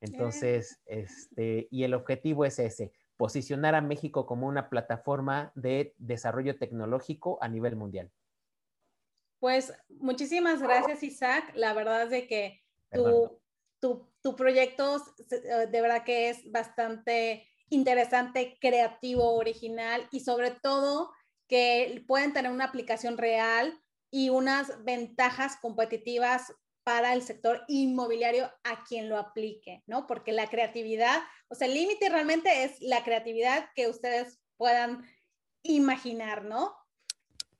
Entonces, 0.02 0.82
este, 0.86 1.70
y 1.72 1.84
el 1.84 1.94
objetivo 1.94 2.44
es 2.44 2.60
ese, 2.60 2.92
posicionar 3.16 3.74
a 3.74 3.80
México 3.80 4.26
como 4.26 4.48
una 4.48 4.70
plataforma 4.70 5.54
de 5.56 5.96
desarrollo 5.98 6.58
tecnológico 6.58 7.38
a 7.42 7.48
nivel 7.48 7.78
mundial. 7.78 8.12
Pues 9.40 9.72
muchísimas 9.88 10.62
gracias, 10.62 11.02
Isaac. 11.02 11.54
La 11.56 11.74
verdad 11.74 12.04
es 12.04 12.10
de 12.10 12.28
que 12.28 12.62
tu, 12.92 13.40
tu, 13.80 14.12
tu 14.22 14.36
proyecto 14.36 14.98
eh, 15.32 15.68
de 15.72 15.82
verdad 15.82 16.04
que 16.04 16.30
es 16.30 16.52
bastante 16.52 17.48
interesante, 17.70 18.58
creativo, 18.60 19.34
original 19.36 20.08
y 20.12 20.20
sobre 20.20 20.52
todo 20.52 21.12
que 21.48 22.04
pueden 22.08 22.34
tener 22.34 22.52
una 22.52 22.66
aplicación 22.66 23.18
real 23.18 23.80
y 24.12 24.30
unas 24.30 24.84
ventajas 24.84 25.58
competitivas 25.62 26.54
para 26.84 27.14
el 27.14 27.24
sector 27.24 27.64
inmobiliario 27.68 28.52
a 28.64 28.84
quien 28.84 29.10
lo 29.10 29.18
aplique, 29.18 29.84
¿no? 29.88 30.06
Porque 30.06 30.32
la 30.32 30.48
creatividad, 30.48 31.20
o 31.48 31.56
sea, 31.56 31.68
el 31.68 31.74
límite 31.74 32.10
realmente 32.10 32.64
es 32.64 32.80
la 32.80 33.04
creatividad 33.04 33.70
que 33.76 33.88
ustedes 33.88 34.40
puedan 34.56 35.04
imaginar, 35.64 36.46
¿no? 36.46 36.76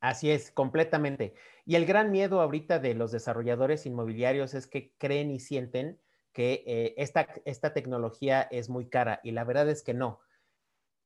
Así 0.00 0.30
es, 0.30 0.52
completamente. 0.52 1.34
Y 1.64 1.74
el 1.74 1.86
gran 1.86 2.12
miedo 2.12 2.40
ahorita 2.40 2.78
de 2.78 2.94
los 2.94 3.10
desarrolladores 3.10 3.84
inmobiliarios 3.86 4.54
es 4.54 4.68
que 4.68 4.94
creen 4.98 5.32
y 5.32 5.40
sienten 5.40 6.00
que 6.32 6.62
eh, 6.66 6.94
esta, 6.96 7.26
esta 7.44 7.72
tecnología 7.72 8.42
es 8.42 8.68
muy 8.68 8.88
cara 8.88 9.20
y 9.24 9.32
la 9.32 9.42
verdad 9.42 9.68
es 9.68 9.82
que 9.82 9.94
no 9.94 10.20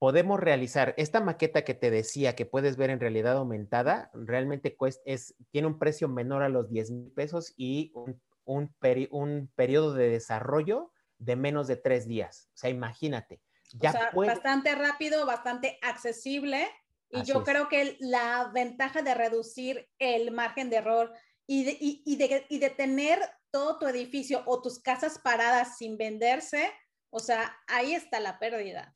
podemos 0.01 0.41
realizar 0.41 0.95
esta 0.97 1.21
maqueta 1.21 1.63
que 1.63 1.75
te 1.75 1.91
decía 1.91 2.35
que 2.35 2.47
puedes 2.47 2.79
ver 2.79 2.89
en 2.89 3.01
realidad 3.01 3.37
aumentada, 3.37 4.11
realmente 4.15 4.75
cuesta, 4.75 5.03
es, 5.05 5.35
tiene 5.51 5.69
un 5.69 5.79
precio 5.79 6.09
menor 6.09 6.43
a 6.43 6.49
los 6.49 6.71
10 6.71 6.91
mil 6.91 7.13
pesos 7.13 7.53
y 7.59 7.93
un, 7.95 8.19
un, 8.47 8.75
periodo 9.55 9.93
de 9.93 10.09
desarrollo 10.09 10.91
de 11.19 11.37
menos 11.37 11.67
de 11.67 11.77
tres 11.77 12.09
días. 12.09 12.49
O 12.55 12.57
sea, 12.57 12.71
imagínate. 12.71 13.43
Ya 13.75 14.11
bastante 14.15 14.75
rápido, 14.75 15.27
bastante 15.27 15.79
accesible 15.83 16.67
Y 17.11 17.23
yo 17.23 17.45
creo 17.45 17.69
que 17.69 17.99
la 18.01 18.51
ventaja 18.55 19.03
de 19.03 19.15
reducir 19.15 19.87
el 19.99 20.31
margen 20.31 20.71
de 20.71 20.77
error 20.77 21.13
y 21.47 21.65
de, 21.65 21.77
y, 21.79 22.17
de, 22.17 22.47
y 22.49 22.59
de 22.59 22.71
tener 22.71 23.21
todo 23.51 23.79
tu 23.79 23.87
edificio 23.87 24.45
o 24.47 24.63
tus 24.63 24.79
casas 24.79 25.19
paradas 25.19 25.77
sin 25.77 25.99
venderse, 25.99 26.73
o 27.11 27.21
sea, 27.21 27.55
ahí 27.67 27.93
está 27.93 28.19
la 28.19 28.39
pérdida. 28.39 28.95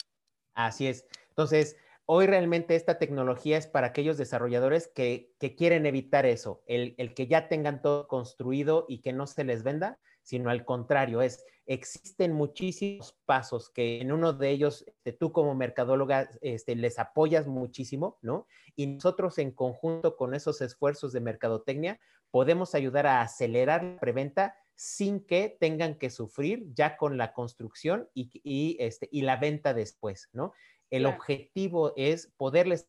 Así 0.55 0.87
es. 0.87 1.07
Entonces, 1.31 1.77
hoy 2.07 2.27
realmente 2.27 2.77
esta 2.77 2.99
tecnología 2.99 3.59
es 3.59 3.67
para 3.67 3.88
aquellos 3.88 4.17
desarrolladores 4.17 4.88
que, 4.88 5.33
que 5.38 5.55
quieren 5.55 5.87
evitar 5.87 6.27
eso, 6.27 6.62
el, 6.67 6.95
el, 6.99 7.14
que 7.14 7.27
ya 7.27 7.49
tengan 7.49 7.83
todo 7.83 8.09
construido 8.09 8.87
y 8.88 8.99
que 8.99 9.12
no 9.12 9.27
se 9.27 9.45
les 9.45 9.62
venda, 9.62 9.99
sino 10.23 10.51
al 10.51 10.64
contrario, 10.64 11.23
es, 11.23 11.45
existen 11.67 12.33
muchísimos 12.33 13.17
pasos 13.25 13.71
que 13.71 14.01
en 14.01 14.12
uno 14.12 14.33
de 14.33 14.51
ellos 14.51 14.85
este, 14.87 15.12
tú 15.12 15.33
como 15.33 15.55
mercadóloga 15.55 16.31
este, 16.40 16.75
les 16.75 16.99
apoyas 16.99 17.47
muchísimo, 17.47 18.19
¿no? 18.23 18.47
Y 18.77 18.87
nosotros 18.87 19.38
en 19.38 19.51
conjunto 19.51 20.17
con 20.17 20.35
esos 20.35 20.61
esfuerzos 20.61 21.12
de 21.12 21.21
mercadotecnia 21.21 22.01
podemos 22.31 22.75
ayudar 22.75 23.07
a 23.07 23.23
acelerar 23.23 23.85
la 23.85 24.01
preventa 24.01 24.57
sin 24.77 25.25
que 25.25 25.57
tengan 25.61 25.99
que 25.99 26.11
sufrir 26.11 26.67
ya 26.75 26.97
con 26.97 27.17
la 27.17 27.33
construcción 27.33 28.09
y, 28.15 28.31
y, 28.43 28.77
este, 28.81 29.09
y 29.13 29.23
la 29.23 29.37
venta 29.37 29.75
después, 29.75 30.29
¿no? 30.33 30.53
El 30.91 31.07
objetivo 31.07 31.93
es 31.97 32.33
poderles 32.37 32.89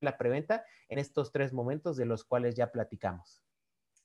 la 0.00 0.18
preventa 0.18 0.64
en 0.88 0.98
estos 0.98 1.32
tres 1.32 1.52
momentos 1.52 1.96
de 1.96 2.06
los 2.06 2.24
cuales 2.24 2.54
ya 2.54 2.70
platicamos. 2.70 3.42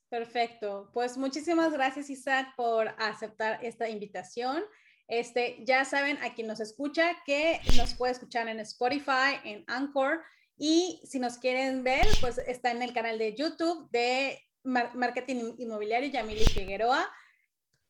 Perfecto. 0.09 0.89
Pues 0.93 1.17
muchísimas 1.17 1.73
gracias, 1.73 2.09
Isaac, 2.09 2.47
por 2.55 2.89
aceptar 2.97 3.63
esta 3.63 3.89
invitación. 3.89 4.63
Este, 5.07 5.63
ya 5.65 5.83
saben, 5.85 6.17
a 6.17 6.33
quien 6.33 6.47
nos 6.47 6.59
escucha, 6.59 7.11
que 7.25 7.59
nos 7.75 7.93
puede 7.93 8.13
escuchar 8.13 8.47
en 8.47 8.59
Spotify, 8.61 9.39
en 9.43 9.63
Anchor, 9.67 10.21
y 10.57 11.01
si 11.05 11.19
nos 11.19 11.37
quieren 11.37 11.83
ver, 11.83 12.05
pues 12.19 12.37
está 12.39 12.71
en 12.71 12.81
el 12.81 12.93
canal 12.93 13.17
de 13.17 13.35
YouTube 13.35 13.89
de 13.91 14.46
Marketing 14.67 15.53
Inmobiliario 15.57 16.09
Yamili 16.09 16.45
Figueroa. 16.45 17.07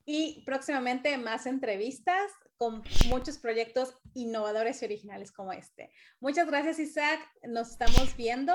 Y 0.05 0.43
próximamente 0.45 1.17
más 1.17 1.45
entrevistas 1.45 2.31
con 2.57 2.81
muchos 3.09 3.37
proyectos 3.37 3.97
innovadores 4.13 4.81
y 4.81 4.85
originales 4.85 5.31
como 5.31 5.51
este. 5.51 5.91
Muchas 6.19 6.47
gracias, 6.47 6.79
Isaac. 6.79 7.19
Nos 7.43 7.71
estamos 7.71 8.15
viendo. 8.15 8.53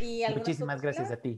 Y 0.00 0.24
Muchísimas 0.34 0.82
gracias 0.82 1.10
a 1.10 1.16
ti. 1.16 1.36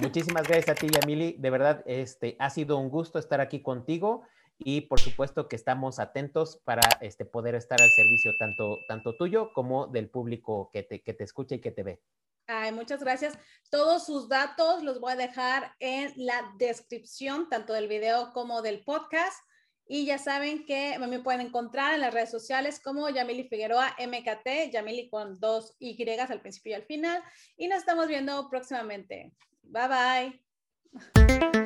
Muchísimas 0.00 0.46
gracias 0.46 0.68
a 0.68 0.74
ti, 0.74 0.86
Yamili. 0.88 1.36
De 1.38 1.50
verdad, 1.50 1.82
este, 1.86 2.36
ha 2.38 2.50
sido 2.50 2.78
un 2.78 2.88
gusto 2.88 3.18
estar 3.18 3.40
aquí 3.40 3.62
contigo 3.62 4.22
y 4.58 4.82
por 4.82 5.00
supuesto 5.00 5.48
que 5.48 5.56
estamos 5.56 5.98
atentos 5.98 6.60
para 6.64 6.82
este, 7.00 7.24
poder 7.24 7.54
estar 7.54 7.80
al 7.82 7.90
servicio 7.90 8.32
tanto, 8.38 8.78
tanto 8.88 9.16
tuyo 9.16 9.52
como 9.52 9.88
del 9.88 10.08
público 10.08 10.70
que 10.72 10.82
te, 10.82 11.02
que 11.02 11.12
te 11.12 11.24
escucha 11.24 11.56
y 11.56 11.60
que 11.60 11.70
te 11.70 11.82
ve. 11.82 12.00
Ay, 12.46 12.72
muchas 12.72 13.00
gracias. 13.00 13.38
Todos 13.70 14.06
sus 14.06 14.28
datos 14.28 14.82
los 14.82 15.00
voy 15.00 15.12
a 15.12 15.16
dejar 15.16 15.72
en 15.80 16.12
la 16.16 16.52
descripción, 16.58 17.48
tanto 17.48 17.72
del 17.72 17.88
video 17.88 18.32
como 18.32 18.62
del 18.62 18.84
podcast. 18.84 19.38
Y 19.86 20.06
ya 20.06 20.16
saben 20.18 20.64
que 20.64 20.98
me 20.98 21.20
pueden 21.20 21.42
encontrar 21.42 21.94
en 21.94 22.00
las 22.00 22.14
redes 22.14 22.30
sociales 22.30 22.80
como 22.82 23.08
Yamili 23.10 23.48
Figueroa 23.48 23.94
MKT, 23.98 24.72
Yamili 24.72 25.10
con 25.10 25.38
dos 25.40 25.74
Y 25.78 25.96
al 26.10 26.40
principio 26.40 26.72
y 26.72 26.74
al 26.74 26.84
final. 26.84 27.22
Y 27.56 27.68
nos 27.68 27.80
estamos 27.80 28.08
viendo 28.08 28.48
próximamente. 28.48 29.32
Bye 29.62 29.88
bye. 29.88 31.63